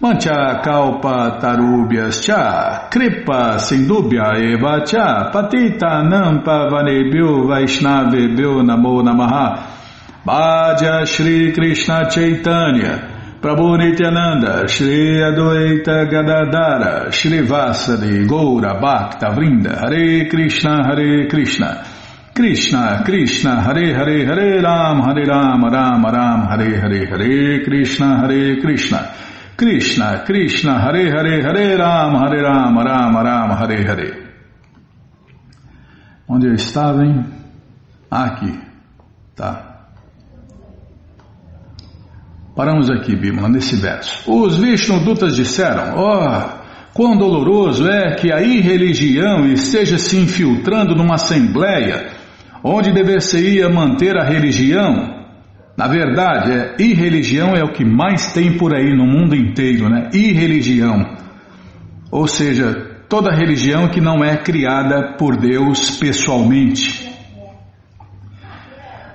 [0.00, 9.72] Mancha kalpa tarubhyas cha, kripa sindubhya eva cha, patita nampa vanebhyo vaishnavebhyo namo namaha.
[10.26, 13.15] Bhaja Shri Krishna Chaitanya,
[13.46, 21.86] Prabhu Nityananda, Shri Adwaita Gadadara, Shri Vasadi, Goura Bhakta Vrinda, Hare Krishna, Hare Krishna,
[22.34, 28.60] Krishna, Krishna, Hare Hare, Hare Ram, Hare Ram, Ram Ram, Hare Hare, Hare Krishna, Hare
[28.60, 29.14] Krishna.
[29.56, 34.26] Krishna, Krishna, Hare Hare, Hare Ram, Hare Ram, Ram Ram, Hare Hare.
[36.28, 37.24] Onde eu estava, hein?
[38.10, 38.60] aqui.
[39.36, 39.65] Tá.
[42.56, 44.22] Paramos aqui, Bimala, nesse verso.
[44.26, 52.06] Os Vishnudutas disseram, oh, quão doloroso é que a irreligião esteja se infiltrando numa assembleia
[52.64, 55.16] onde dever-se-ia manter a religião
[55.76, 60.08] na verdade, é, irreligião é o que mais tem por aí no mundo inteiro, né?
[60.14, 61.16] Irreligião.
[62.10, 62.72] Ou seja,
[63.10, 67.05] toda religião que não é criada por Deus pessoalmente.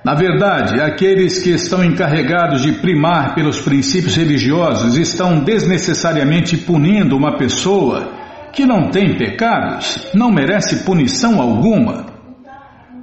[0.04, 7.38] Na verdade, aqueles que estão encarregados de primar pelos princípios religiosos estão desnecessariamente punindo uma
[7.38, 8.12] pessoa
[8.52, 12.08] que não tem pecados, não merece punição alguma.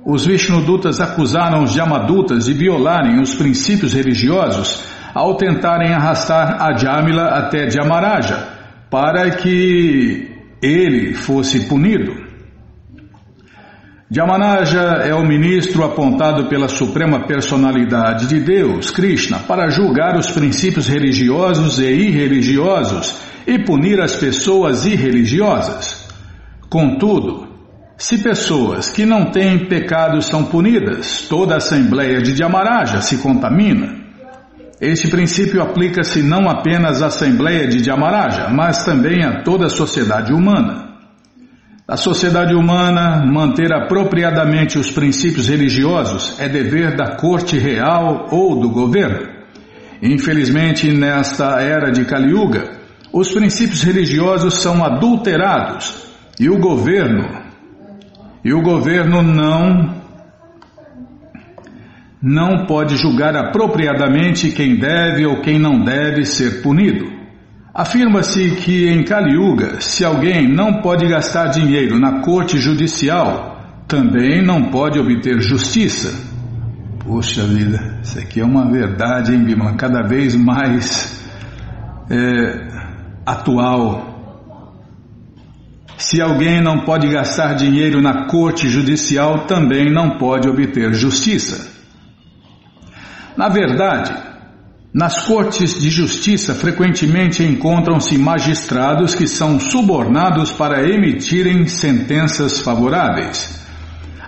[0.05, 4.85] Os Vishnudutas acusaram os Yamadutas de violarem os princípios religiosos
[5.15, 8.59] ao tentarem arrastar a Jamila até Jamaraja
[8.91, 10.31] para que
[10.61, 12.28] ele fosse punido.
[14.11, 20.89] Jamanaja é o ministro apontado pela Suprema Personalidade de Deus, Krishna, para julgar os princípios
[20.89, 26.09] religiosos e irreligiosos e punir as pessoas irreligiosas.
[26.71, 27.49] Contudo,
[27.99, 33.95] se pessoas que não têm pecados são punidas, toda a Assembleia de Dhamaraja se contamina.
[34.81, 40.33] Este princípio aplica-se não apenas à Assembleia de Dhamaraja, mas também a toda a sociedade
[40.33, 40.88] humana.
[41.91, 48.68] A sociedade humana manter apropriadamente os princípios religiosos é dever da corte real ou do
[48.68, 49.26] governo.
[50.03, 52.72] Infelizmente, nesta era de Kali Yuga,
[53.11, 56.07] os princípios religiosos são adulterados
[56.39, 57.26] e o governo
[58.45, 59.97] e o governo não
[62.20, 67.18] não pode julgar apropriadamente quem deve ou quem não deve ser punido.
[67.79, 74.45] Afirma-se que em Kali Yuga, se alguém não pode gastar dinheiro na corte judicial, também
[74.45, 76.12] não pode obter justiça.
[76.99, 79.76] Puxa vida, isso aqui é uma verdade, hein, Bima?
[79.76, 81.24] Cada vez mais
[82.11, 82.66] é,
[83.24, 84.09] atual.
[85.97, 91.70] Se alguém não pode gastar dinheiro na corte judicial, também não pode obter justiça.
[93.37, 94.28] Na verdade,
[94.93, 103.66] nas cortes de justiça frequentemente encontram-se magistrados que são subornados para emitirem sentenças favoráveis.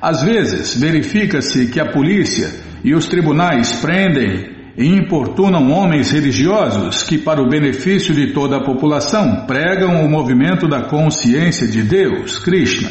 [0.02, 2.50] Às vezes, verifica-se que a polícia
[2.84, 8.64] e os tribunais prendem e importunam homens religiosos que, para o benefício de toda a
[8.64, 12.90] população, pregam o movimento da consciência de Deus, Krishna.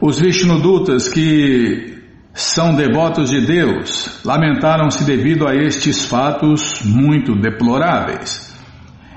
[0.00, 1.97] Os Vishnudutas que
[2.38, 8.54] são devotos de Deus lamentaram-se devido a estes fatos muito deploráveis.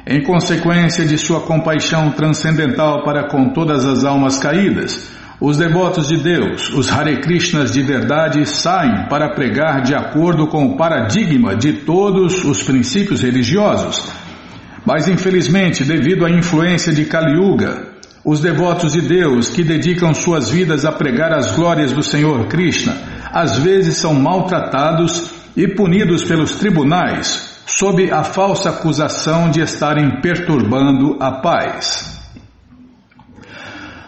[0.07, 6.17] Em consequência de sua compaixão transcendental para com todas as almas caídas, os devotos de
[6.17, 11.73] Deus, os Hare Krishnas de verdade, saem para pregar de acordo com o paradigma de
[11.73, 14.03] todos os princípios religiosos.
[14.83, 17.91] Mas infelizmente, devido à influência de Kali Yuga,
[18.23, 23.10] os devotos de Deus que dedicam suas vidas a pregar as glórias do Senhor Krishna,
[23.31, 31.17] às vezes são maltratados e punidos pelos tribunais sob a falsa acusação de estarem perturbando
[31.19, 32.19] a paz.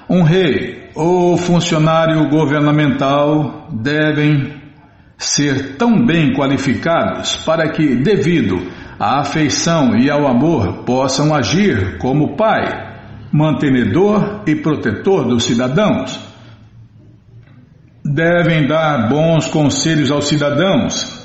[0.09, 4.61] Um rei ou funcionário governamental devem
[5.17, 8.67] ser tão bem qualificados para que, devido
[8.99, 12.63] à afeição e ao amor, possam agir como pai,
[13.31, 16.32] mantenedor e protetor dos cidadãos.
[18.03, 21.21] Devem dar bons conselhos aos cidadãos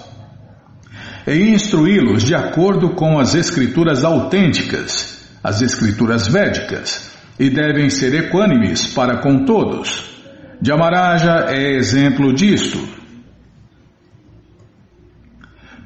[1.27, 8.87] e instruí-los de acordo com as escrituras autênticas as escrituras védicas, e devem ser equânimes
[8.89, 10.17] para com todos.
[10.61, 12.79] Jamaraja é exemplo disto,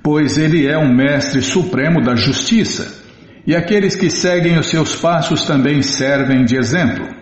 [0.02, 3.02] pois ele é um mestre supremo da justiça,
[3.46, 7.21] e aqueles que seguem os seus passos também servem de exemplo.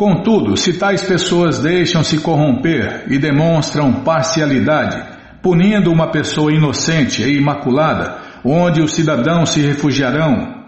[0.00, 4.96] Contudo, se tais pessoas deixam-se corromper e demonstram parcialidade,
[5.42, 10.64] punindo uma pessoa inocente e imaculada, onde os cidadãos se refugiarão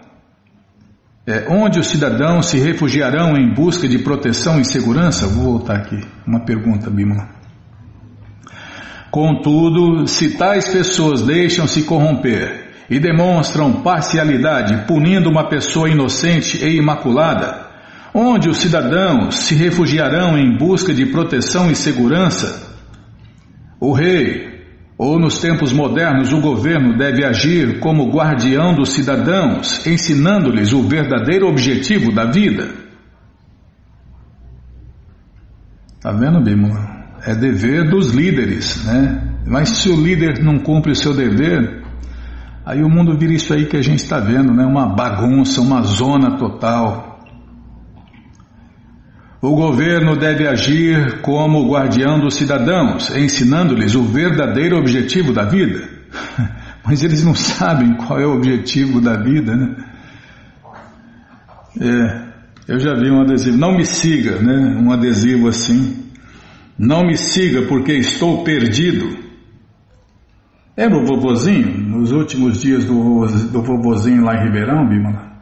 [1.25, 5.27] é, onde os cidadãos se refugiarão em busca de proteção e segurança?
[5.27, 5.99] Vou voltar aqui.
[6.27, 7.29] Uma pergunta, Bimala.
[9.09, 17.62] Contudo, se tais pessoas deixam-se corromper e demonstram parcialidade, punindo uma pessoa inocente e imaculada,
[18.13, 22.71] onde os cidadãos se refugiarão em busca de proteção e segurança?
[23.79, 24.61] O rei,
[24.97, 31.47] ou nos tempos modernos, o governo deve agir como guardião dos cidadãos, ensinando-lhes o verdadeiro
[31.47, 32.69] objetivo da vida.
[35.99, 36.77] Tá vendo, Bimo?
[37.25, 39.35] É dever dos líderes, né?
[39.45, 41.81] Mas se o líder não cumpre o seu dever,
[42.65, 44.65] aí o mundo vira isso aí que a gente está vendo, né?
[44.65, 47.12] Uma bagunça, uma zona total.
[49.43, 55.85] O governo deve agir como guardião dos cidadãos, ensinando-lhes o verdadeiro objetivo da vida.
[56.85, 59.75] Mas eles não sabem qual é o objetivo da vida, né?
[61.77, 64.79] É, eu já vi um adesivo, não me siga, né?
[64.81, 66.05] Um adesivo assim.
[66.79, 69.09] Não me siga porque estou perdido.
[70.77, 71.79] Lembra o vovozinho?
[71.79, 75.32] Nos últimos dias do, do vovozinho lá em Ribeirão, Bimala?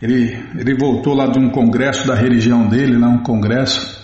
[0.00, 4.00] Ele, ele voltou lá de um congresso da religião dele, lá um congresso,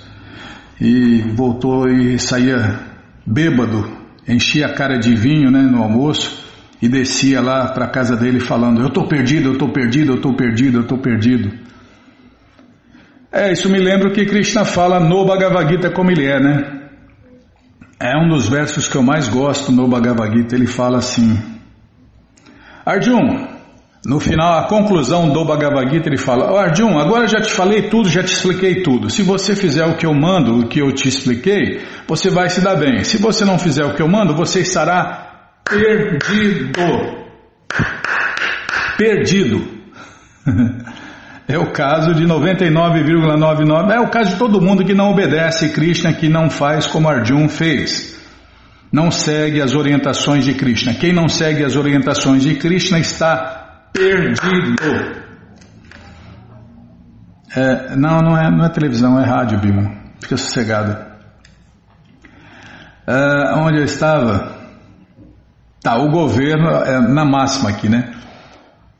[0.81, 2.79] e voltou e saía
[3.27, 3.91] bêbado,
[4.29, 6.45] enchia a cara de vinho né, no almoço
[6.83, 10.17] e descia lá para a casa dele falando: Eu estou perdido, eu estou perdido, eu
[10.17, 11.51] estou perdido, eu estou perdido.
[13.33, 16.89] É, isso me lembra o que Krishna fala no Bhagavad Gita como ele é, né?
[17.99, 20.55] É um dos versos que eu mais gosto no Bhagavad Gita.
[20.55, 21.39] Ele fala assim:
[22.85, 23.56] Arjun,
[24.05, 27.89] no final, a conclusão do Bhagavad Gita, ele fala: oh, Arjun, agora já te falei
[27.89, 29.11] tudo, já te expliquei tudo.
[29.11, 32.61] Se você fizer o que eu mando, o que eu te expliquei, você vai se
[32.61, 33.03] dar bem.
[33.03, 36.81] Se você não fizer o que eu mando, você estará perdido.
[38.97, 39.77] Perdido.
[41.49, 43.93] É o caso de 99,99.
[43.93, 47.49] É o caso de todo mundo que não obedece Krishna, que não faz como Arjun
[47.49, 48.21] fez.
[48.91, 50.95] Não segue as orientações de Krishna.
[50.95, 53.56] Quem não segue as orientações de Krishna está
[53.97, 55.27] perdido.
[57.55, 59.91] É, não, não é, não é televisão, é rádio, Bimo.
[60.21, 60.97] Fica sossegado.
[63.07, 64.55] É, onde eu estava?
[65.81, 68.13] Tá, o governo, é, na máxima aqui, né?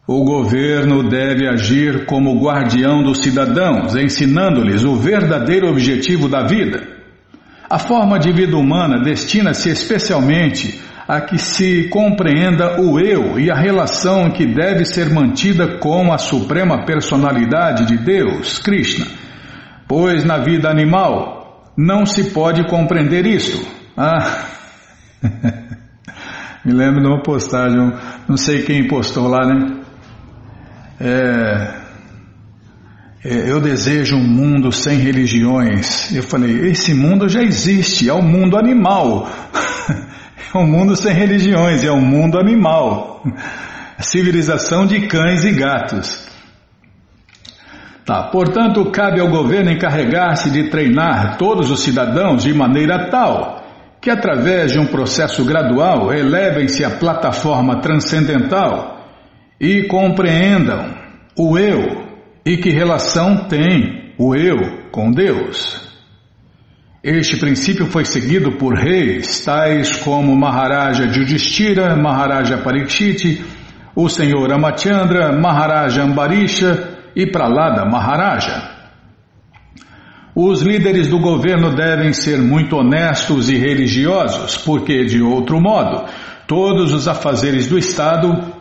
[0.07, 6.87] O governo deve agir como guardião dos cidadãos, ensinando-lhes o verdadeiro objetivo da vida.
[7.69, 13.55] A forma de vida humana destina-se especialmente a que se compreenda o eu e a
[13.55, 19.07] relação que deve ser mantida com a suprema personalidade de Deus, Krishna.
[19.87, 23.65] Pois na vida animal não se pode compreender isto.
[23.97, 24.47] Ah,
[26.65, 27.93] me lembro de uma postagem,
[28.29, 29.81] não sei quem postou lá, né?
[30.99, 31.75] É,
[33.25, 36.13] é, eu desejo um mundo sem religiões.
[36.13, 39.31] Eu falei, esse mundo já existe, é o mundo animal.
[40.55, 43.23] É um mundo sem religiões, é um mundo animal.
[43.99, 46.27] Civilização de cães e gatos.
[48.05, 53.65] Tá, portanto, cabe ao governo encarregar-se de treinar todos os cidadãos de maneira tal
[54.01, 59.05] que, através de um processo gradual, elevem-se à plataforma transcendental
[59.61, 60.95] e compreendam
[61.37, 62.07] o eu
[62.45, 65.86] e que relação tem o eu com Deus.
[67.09, 73.45] Este princípio foi seguido por reis tais como Maharaja Yudhishthira, Maharaja Parikshit,
[73.95, 78.73] o senhor Amachandra, Maharaja Ambarisha e Pralada Maharaja.
[80.35, 86.11] Os líderes do governo devem ser muito honestos e religiosos, porque, de outro modo,
[86.49, 88.53] todos os afazeres do Estado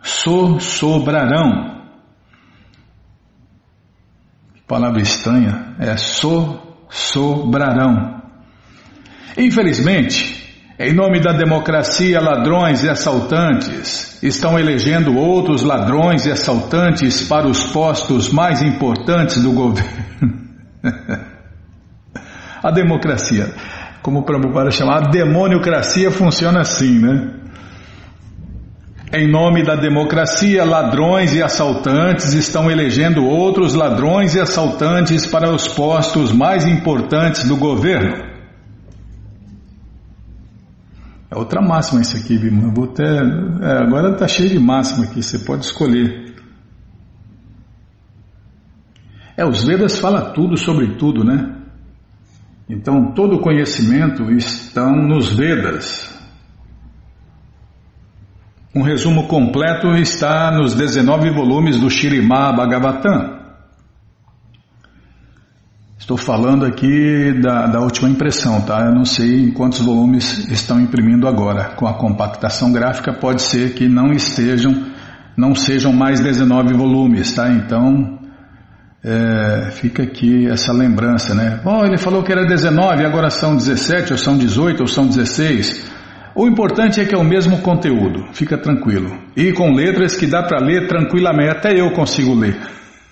[0.00, 1.82] so sobrarão.
[4.54, 8.20] Que palavra estranha, é so sobrarão.
[9.38, 10.40] Infelizmente,
[10.78, 17.64] em nome da democracia, ladrões e assaltantes estão elegendo outros ladrões e assaltantes para os
[17.64, 20.40] postos mais importantes do governo.
[22.62, 23.54] a democracia,
[24.02, 27.39] como o Prabhupada chama, a demoniocracia funciona assim, né?
[29.12, 35.66] Em nome da democracia, ladrões e assaltantes estão elegendo outros ladrões e assaltantes para os
[35.66, 38.30] postos mais importantes do governo.
[41.28, 42.72] É outra máxima isso aqui, Bima.
[42.72, 46.36] Vou até, é, agora está cheio de máxima aqui, você pode escolher.
[49.36, 51.56] É, os Vedas falam tudo sobre tudo, né?
[52.68, 56.19] Então, todo o conhecimento estão nos Vedas.
[58.72, 63.40] Um resumo completo está nos 19 volumes do Shirimá Bhagavatam.
[65.98, 68.86] Estou falando aqui da, da, última impressão, tá?
[68.86, 71.70] Eu não sei em quantos volumes estão imprimindo agora.
[71.74, 74.86] Com a compactação gráfica pode ser que não estejam,
[75.36, 77.50] não sejam mais 19 volumes, tá?
[77.50, 78.20] Então,
[79.02, 81.60] é, fica aqui essa lembrança, né?
[81.64, 85.89] Bom, ele falou que era 19, agora são 17, ou são 18, ou são 16.
[86.40, 89.14] O importante é que é o mesmo conteúdo, fica tranquilo.
[89.36, 92.56] E com letras que dá para ler tranquilamente, até eu consigo ler.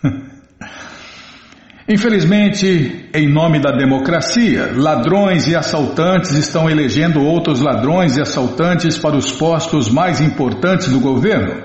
[1.86, 9.14] Infelizmente, em nome da democracia, ladrões e assaltantes estão elegendo outros ladrões e assaltantes para
[9.14, 11.64] os postos mais importantes do governo.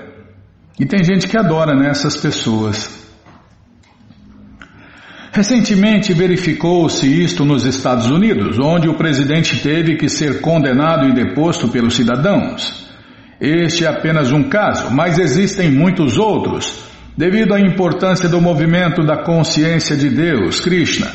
[0.78, 3.03] E tem gente que adora né, pessoas.
[5.34, 11.66] Recentemente verificou-se isto nos Estados Unidos, onde o presidente teve que ser condenado e deposto
[11.66, 12.86] pelos cidadãos.
[13.40, 16.84] Este é apenas um caso, mas existem muitos outros.
[17.18, 21.08] Devido à importância do movimento da consciência de Deus, Krishna,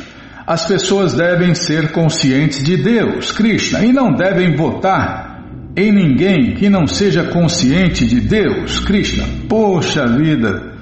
[0.46, 6.68] as pessoas devem ser conscientes de Deus, Krishna, e não devem votar em ninguém que
[6.68, 9.24] não seja consciente de Deus, Krishna.
[9.48, 10.74] Poxa vida,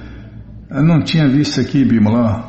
[0.72, 2.47] eu não tinha visto aqui, Bimala.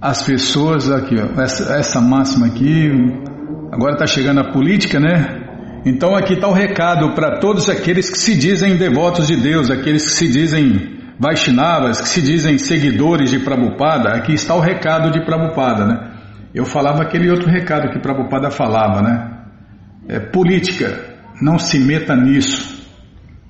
[0.00, 2.90] As pessoas aqui, ó, essa, essa máxima aqui,
[3.72, 5.42] agora está chegando a política, né?
[5.84, 10.04] Então aqui está o recado para todos aqueles que se dizem devotos de Deus, aqueles
[10.04, 15.24] que se dizem Vaishnavas, que se dizem seguidores de Prabhupada, aqui está o recado de
[15.24, 16.12] Prabhupada, né?
[16.54, 19.30] Eu falava aquele outro recado que Prabhupada falava, né?
[20.08, 22.76] É, política, não se meta nisso.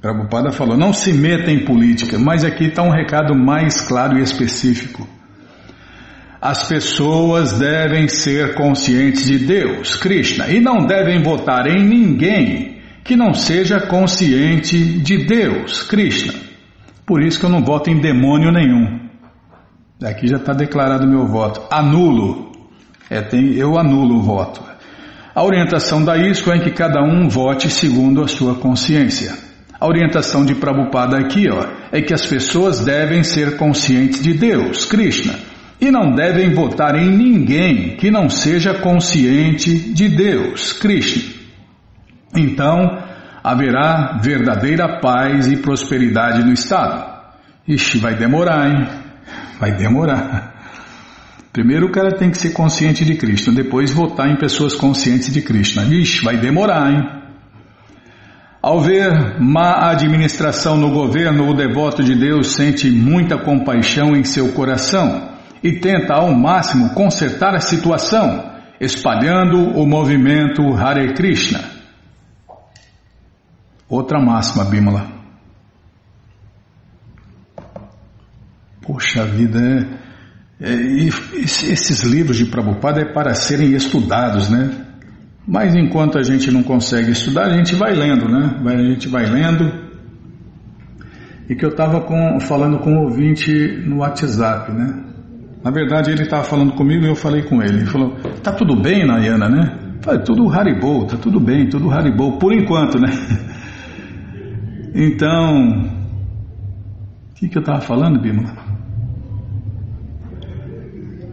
[0.01, 4.23] Prabhupada falou, não se meta em política, mas aqui está um recado mais claro e
[4.23, 5.09] específico.
[6.41, 13.17] As pessoas devem ser conscientes de Deus, Krishna, e não devem votar em ninguém que
[13.17, 16.35] não seja consciente de Deus, Krishna.
[17.07, 19.01] Por isso que eu não voto em demônio nenhum.
[20.03, 21.63] Aqui já está declarado meu voto.
[21.71, 22.53] Anulo.
[23.09, 24.61] É, tem, eu anulo o voto.
[25.35, 29.35] A orientação da ISCO é que cada um vote segundo a sua consciência.
[29.79, 34.85] A orientação de Prabhupada aqui ó, é que as pessoas devem ser conscientes de Deus,
[34.85, 41.35] Krishna e não devem votar em ninguém que não seja consciente de Deus, Krishna.
[42.35, 42.99] Então,
[43.45, 47.15] haverá verdadeira paz e prosperidade no Estado.
[47.69, 48.87] Ixi, vai demorar, hein?
[49.61, 50.55] Vai demorar.
[51.53, 55.43] Primeiro o cara tem que ser consciente de Krishna, depois votar em pessoas conscientes de
[55.43, 55.85] Krishna.
[55.85, 57.03] Ixi, vai demorar, hein?
[58.63, 64.53] Ao ver má administração no governo, o devoto de Deus sente muita compaixão em seu
[64.53, 71.61] coração e tenta ao máximo consertar a situação, espalhando o movimento Hare Krishna.
[73.89, 75.07] Outra máxima, Bimala.
[78.83, 79.59] Poxa vida,
[80.61, 84.87] é, é, esses livros de Prabhupada é para serem estudados, né?
[85.47, 88.61] Mas enquanto a gente não consegue estudar, a gente vai lendo, né?
[88.65, 89.87] A gente vai lendo.
[91.49, 92.05] E que eu estava
[92.41, 93.53] falando com um ouvinte
[93.87, 95.06] no WhatsApp, né?
[95.67, 97.79] Na verdade, ele estava falando comigo e eu falei com ele.
[97.79, 99.77] Ele falou: Tá tudo bem, Nayana, né?
[100.01, 103.09] falei: Tudo Haribo, tá tudo bem, tudo Haribo, por enquanto, né?
[104.95, 105.91] Então,
[107.31, 108.45] o que, que eu estava falando, Bima?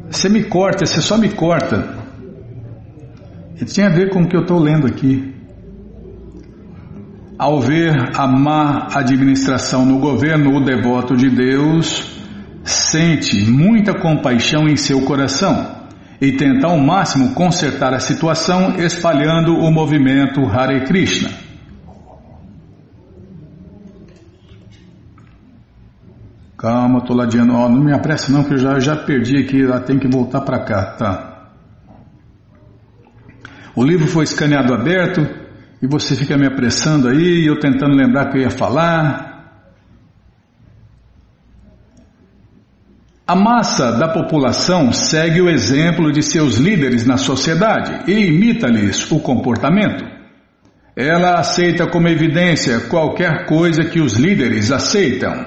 [0.09, 1.95] Você me corta, você só me corta.
[3.55, 5.33] Isso tinha a ver com o que eu estou lendo aqui.
[7.37, 12.22] Ao ver a má administração no governo, o devoto de Deus
[12.63, 15.83] sente muita compaixão em seu coração
[16.21, 21.29] e tenta ao máximo consertar a situação espalhando o movimento Hare Krishna.
[26.57, 27.53] Calma, estou ladeando.
[27.53, 30.39] Oh, não me apresse não, que eu já, já perdi aqui, ela tem que voltar
[30.41, 31.49] para cá, tá?
[33.75, 35.27] O livro foi escaneado aberto
[35.81, 39.32] e você fica me apressando aí, eu tentando lembrar que eu ia falar.
[43.25, 49.19] A massa da população segue o exemplo de seus líderes na sociedade e imita-lhes o
[49.19, 50.03] comportamento.
[50.93, 55.45] Ela aceita como evidência qualquer coisa que os líderes aceitam.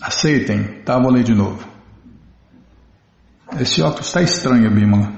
[0.00, 0.98] Aceitem, tá?
[0.98, 1.68] Vou ler de novo.
[3.60, 5.12] Esse óculos está estranho, Bímola.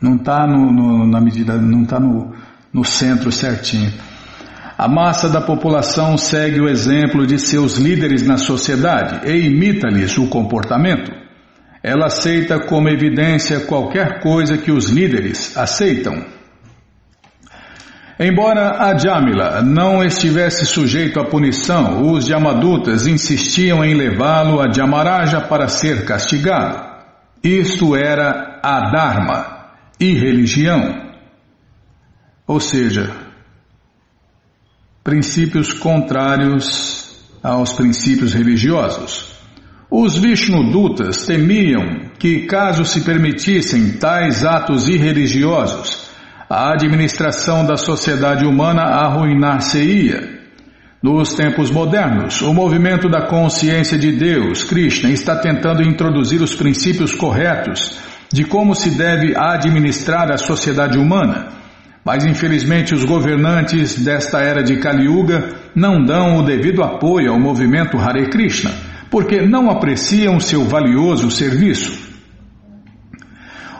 [0.00, 2.34] Não está na medida, não está no,
[2.72, 3.92] no centro certinho.
[4.82, 10.26] A massa da população segue o exemplo de seus líderes na sociedade e imita-lhes o
[10.26, 11.08] comportamento.
[11.80, 16.24] Ela aceita como evidência qualquer coisa que os líderes aceitam.
[18.18, 25.42] Embora a Jamila não estivesse sujeito à punição, os Yamadutas insistiam em levá-lo a Jamaraja
[25.42, 26.82] para ser castigado.
[27.40, 29.68] Isto era a Dharma,
[30.00, 31.12] irreligião.
[32.48, 33.21] Ou seja,
[35.02, 39.32] princípios contrários aos princípios religiosos.
[39.90, 46.08] Os Vishnudutas temiam que, caso se permitissem tais atos irreligiosos,
[46.48, 50.40] a administração da sociedade humana arruinar-se-ia.
[51.02, 57.12] Nos tempos modernos, o movimento da consciência de Deus, Krishna, está tentando introduzir os princípios
[57.12, 57.98] corretos
[58.32, 61.61] de como se deve administrar a sociedade humana
[62.04, 67.38] mas infelizmente os governantes desta era de Kali Yuga não dão o devido apoio ao
[67.38, 68.72] movimento Hare Krishna,
[69.10, 72.10] porque não apreciam seu valioso serviço.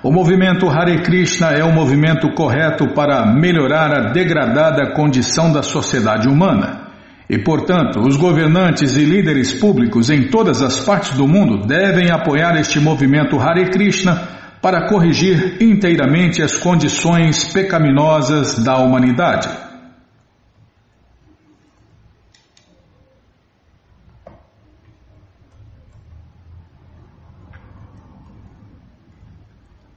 [0.02, 6.28] O movimento Hare Krishna é o movimento correto para melhorar a degradada condição da sociedade
[6.28, 6.88] humana.
[7.30, 12.58] E, portanto, os governantes e líderes públicos em todas as partes do mundo devem apoiar
[12.58, 19.48] este movimento Hare Krishna para corrigir inteiramente as condições pecaminosas da humanidade.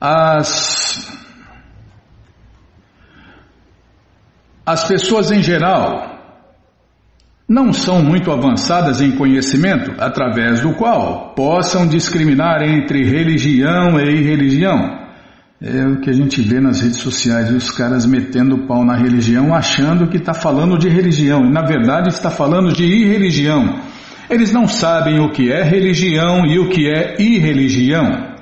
[0.01, 1.11] As,
[4.65, 6.14] as pessoas em geral
[7.47, 15.05] não são muito avançadas em conhecimento, através do qual possam discriminar entre religião e irreligião.
[15.61, 19.53] É o que a gente vê nas redes sociais, os caras metendo pau na religião,
[19.53, 23.79] achando que está falando de religião, e na verdade está falando de irreligião.
[24.27, 28.35] Eles não sabem o que é religião e o que é irreligião.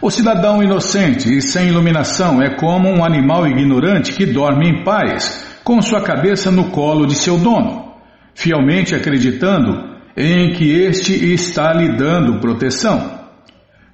[0.00, 5.47] O cidadão inocente e sem iluminação é como um animal ignorante que dorme em paz
[5.68, 7.92] com sua cabeça no colo de seu dono,
[8.34, 13.18] fielmente acreditando em que este está lhe dando proteção.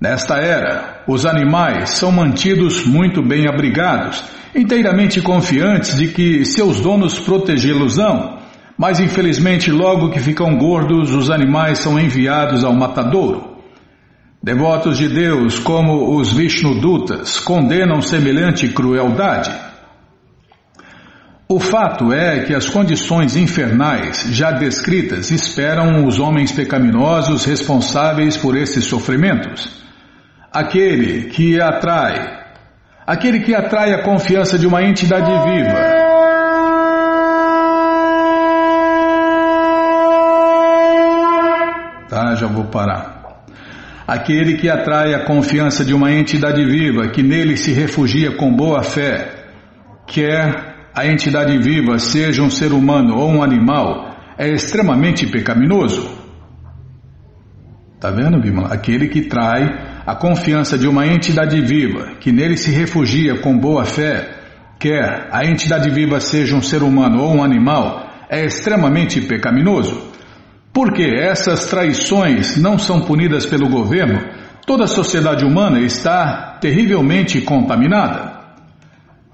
[0.00, 4.24] Nesta era, os animais são mantidos muito bem abrigados,
[4.54, 8.39] inteiramente confiantes de que seus donos protegê-los-ão
[8.80, 13.58] mas infelizmente, logo que ficam gordos, os animais são enviados ao matadouro.
[14.42, 19.54] Devotos de Deus, como os Vishnudutas, condenam semelhante crueldade.
[21.46, 28.56] O fato é que as condições infernais já descritas esperam os homens pecaminosos responsáveis por
[28.56, 29.78] esses sofrimentos.
[30.50, 32.44] aquele que atrai,
[33.06, 36.09] aquele que atrai a confiança de uma entidade viva.
[42.70, 43.44] Parar.
[44.06, 48.82] Aquele que atrai a confiança de uma entidade viva que nele se refugia com boa
[48.82, 49.44] fé,
[50.06, 56.18] quer a entidade viva seja um ser humano ou um animal, é extremamente pecaminoso.
[58.00, 58.72] Tá vendo, Bimala?
[58.72, 59.62] Aquele que trai
[60.06, 64.28] a confiança de uma entidade viva, que nele se refugia com boa fé,
[64.78, 70.10] quer a entidade viva seja um ser humano ou um animal, é extremamente pecaminoso.
[70.72, 74.20] Porque essas traições não são punidas pelo governo,
[74.66, 78.38] toda a sociedade humana está terrivelmente contaminada.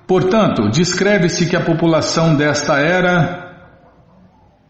[0.06, 3.46] Portanto, descreve-se que a população desta era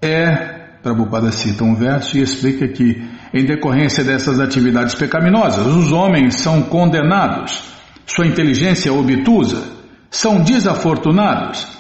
[0.03, 0.57] é.
[0.83, 3.03] Prabhupada cita um verso e explica que,
[3.35, 7.75] em decorrência dessas atividades pecaminosas, os homens são condenados,
[8.07, 9.65] sua inteligência obtusa,
[10.09, 11.77] são desafortunados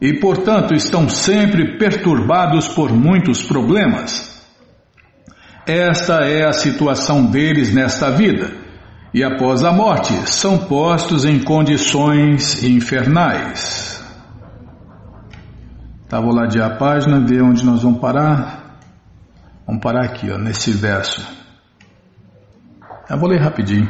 [0.00, 4.30] e, portanto, estão sempre perturbados por muitos problemas.
[5.66, 8.50] Esta é a situação deles nesta vida
[9.12, 14.02] e após a morte são postos em condições infernais.
[16.08, 18.80] Tá, vou ladear a página, ver onde nós vamos parar.
[19.66, 21.24] Vamos parar aqui, ó, nesse verso.
[23.08, 23.88] Eu vou ler rapidinho.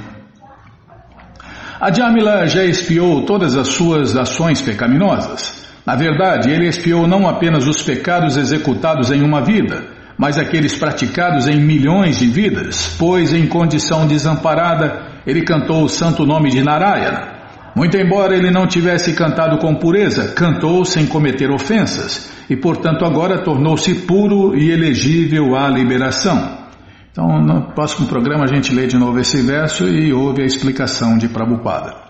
[1.80, 5.69] A Jamila já espiou todas as suas ações pecaminosas.
[5.86, 9.84] Na verdade, ele espiou não apenas os pecados executados em uma vida,
[10.18, 16.26] mas aqueles praticados em milhões de vidas, pois em condição desamparada ele cantou o santo
[16.26, 17.40] nome de Narayana.
[17.74, 23.42] Muito embora ele não tivesse cantado com pureza, cantou sem cometer ofensas e, portanto, agora
[23.42, 26.58] tornou-se puro e elegível à liberação.
[27.12, 31.16] Então, no próximo programa a gente lê de novo esse verso e ouve a explicação
[31.16, 32.09] de Prabhupada.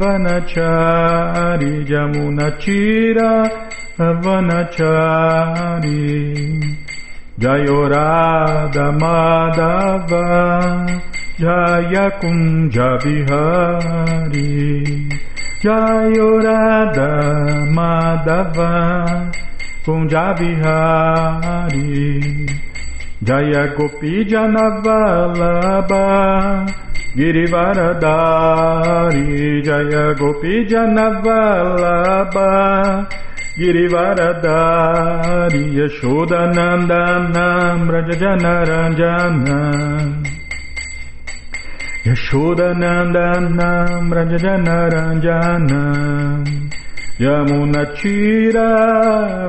[0.00, 3.30] Vanachari Jamunachira
[4.24, 6.00] Vanachari
[7.38, 8.86] Jayorada
[11.40, 15.08] Madhava Jaya Kunja Bihari
[15.62, 17.10] Jayorada
[17.72, 18.72] Madhava
[19.84, 21.96] Kunja Bihari
[23.22, 26.04] Jaya Gopi Janavalabha
[27.16, 32.50] Girivaradari Jaya Gopi Janavalabha
[33.56, 37.46] Girivaradari Yashodanandana
[37.86, 40.29] Brajajanaranjana Yashodanandanam
[42.04, 46.44] Yashoda Nandanam Rajajanaranjanam
[47.18, 48.68] Yamuna Chira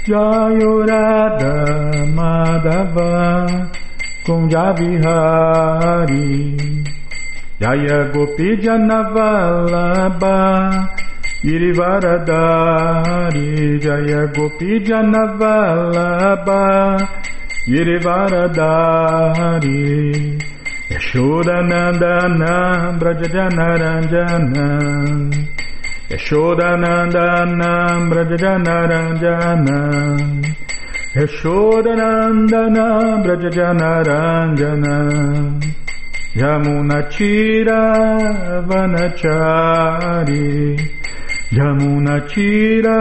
[0.04, 1.54] Jayorada
[2.12, 3.10] Madhava
[4.26, 6.26] Kum Javihari
[7.60, 10.36] Jaya Gopi Janavalabha
[11.42, 13.50] Girivaradari
[13.82, 16.62] Jaya Gopi Janavalabha
[17.66, 20.38] Girivaradari
[20.88, 22.54] Yashodanandana
[22.98, 24.66] Brajajanaranjana.
[26.08, 27.70] Yashodanandana
[28.08, 29.78] Brajajanaranjana.
[31.16, 32.86] Yashodanandana
[33.24, 34.94] Brajajanaranjana
[36.34, 37.80] Yamunachira
[38.68, 40.36] Vanachari.
[41.50, 42.98] Yamunachira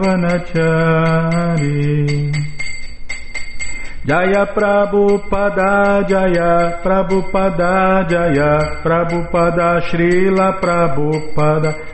[0.00, 1.74] Vanachari.
[4.04, 11.93] Jaya Prabhupada Jaya Prabhupada Jaya Prabhupada Srila Prabhupada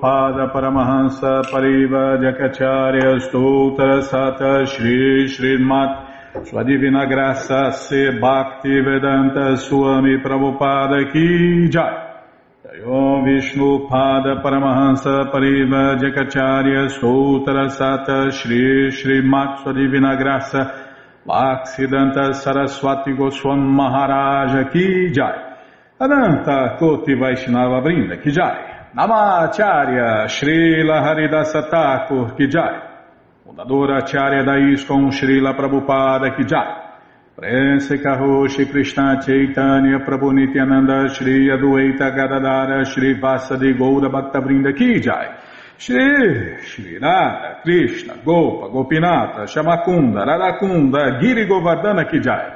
[0.00, 10.18] Pada Paramahansa Pariva Jakacharya Stoutra Sata Shri Srimat Sua Divina Graça Se Bhakti Vedanta Swami
[10.18, 12.04] Prabhupada Ki Jai.
[12.84, 20.72] Om Vishnu Pada Paramahansa Pariva Jakacharya Stoutra Sata Shri Srimat Sua Divina Graça
[21.26, 25.46] Bhaksidanta Saraswati Goswam Maharaja Ki Jai.
[25.98, 28.65] Ananta Koti Vaishnava Brinda Kijai,
[28.96, 32.80] Namacharya Srila Haridasa Thakur Kijai,
[33.44, 42.10] Fundadora Acharya da ISKCON Srila Prabhupada Kijai, Prense Karoshi Krishna Chaitanya Prabhu Nityananda Shri Adueita
[42.10, 45.40] Gadadara Shri Vasadi Goura Bhakta Brinda Kijai,
[45.76, 52.55] Shri Shri Radha Krishna Gopa Gopinata Shamakunda Radakunda Giri Govardhana Kijai,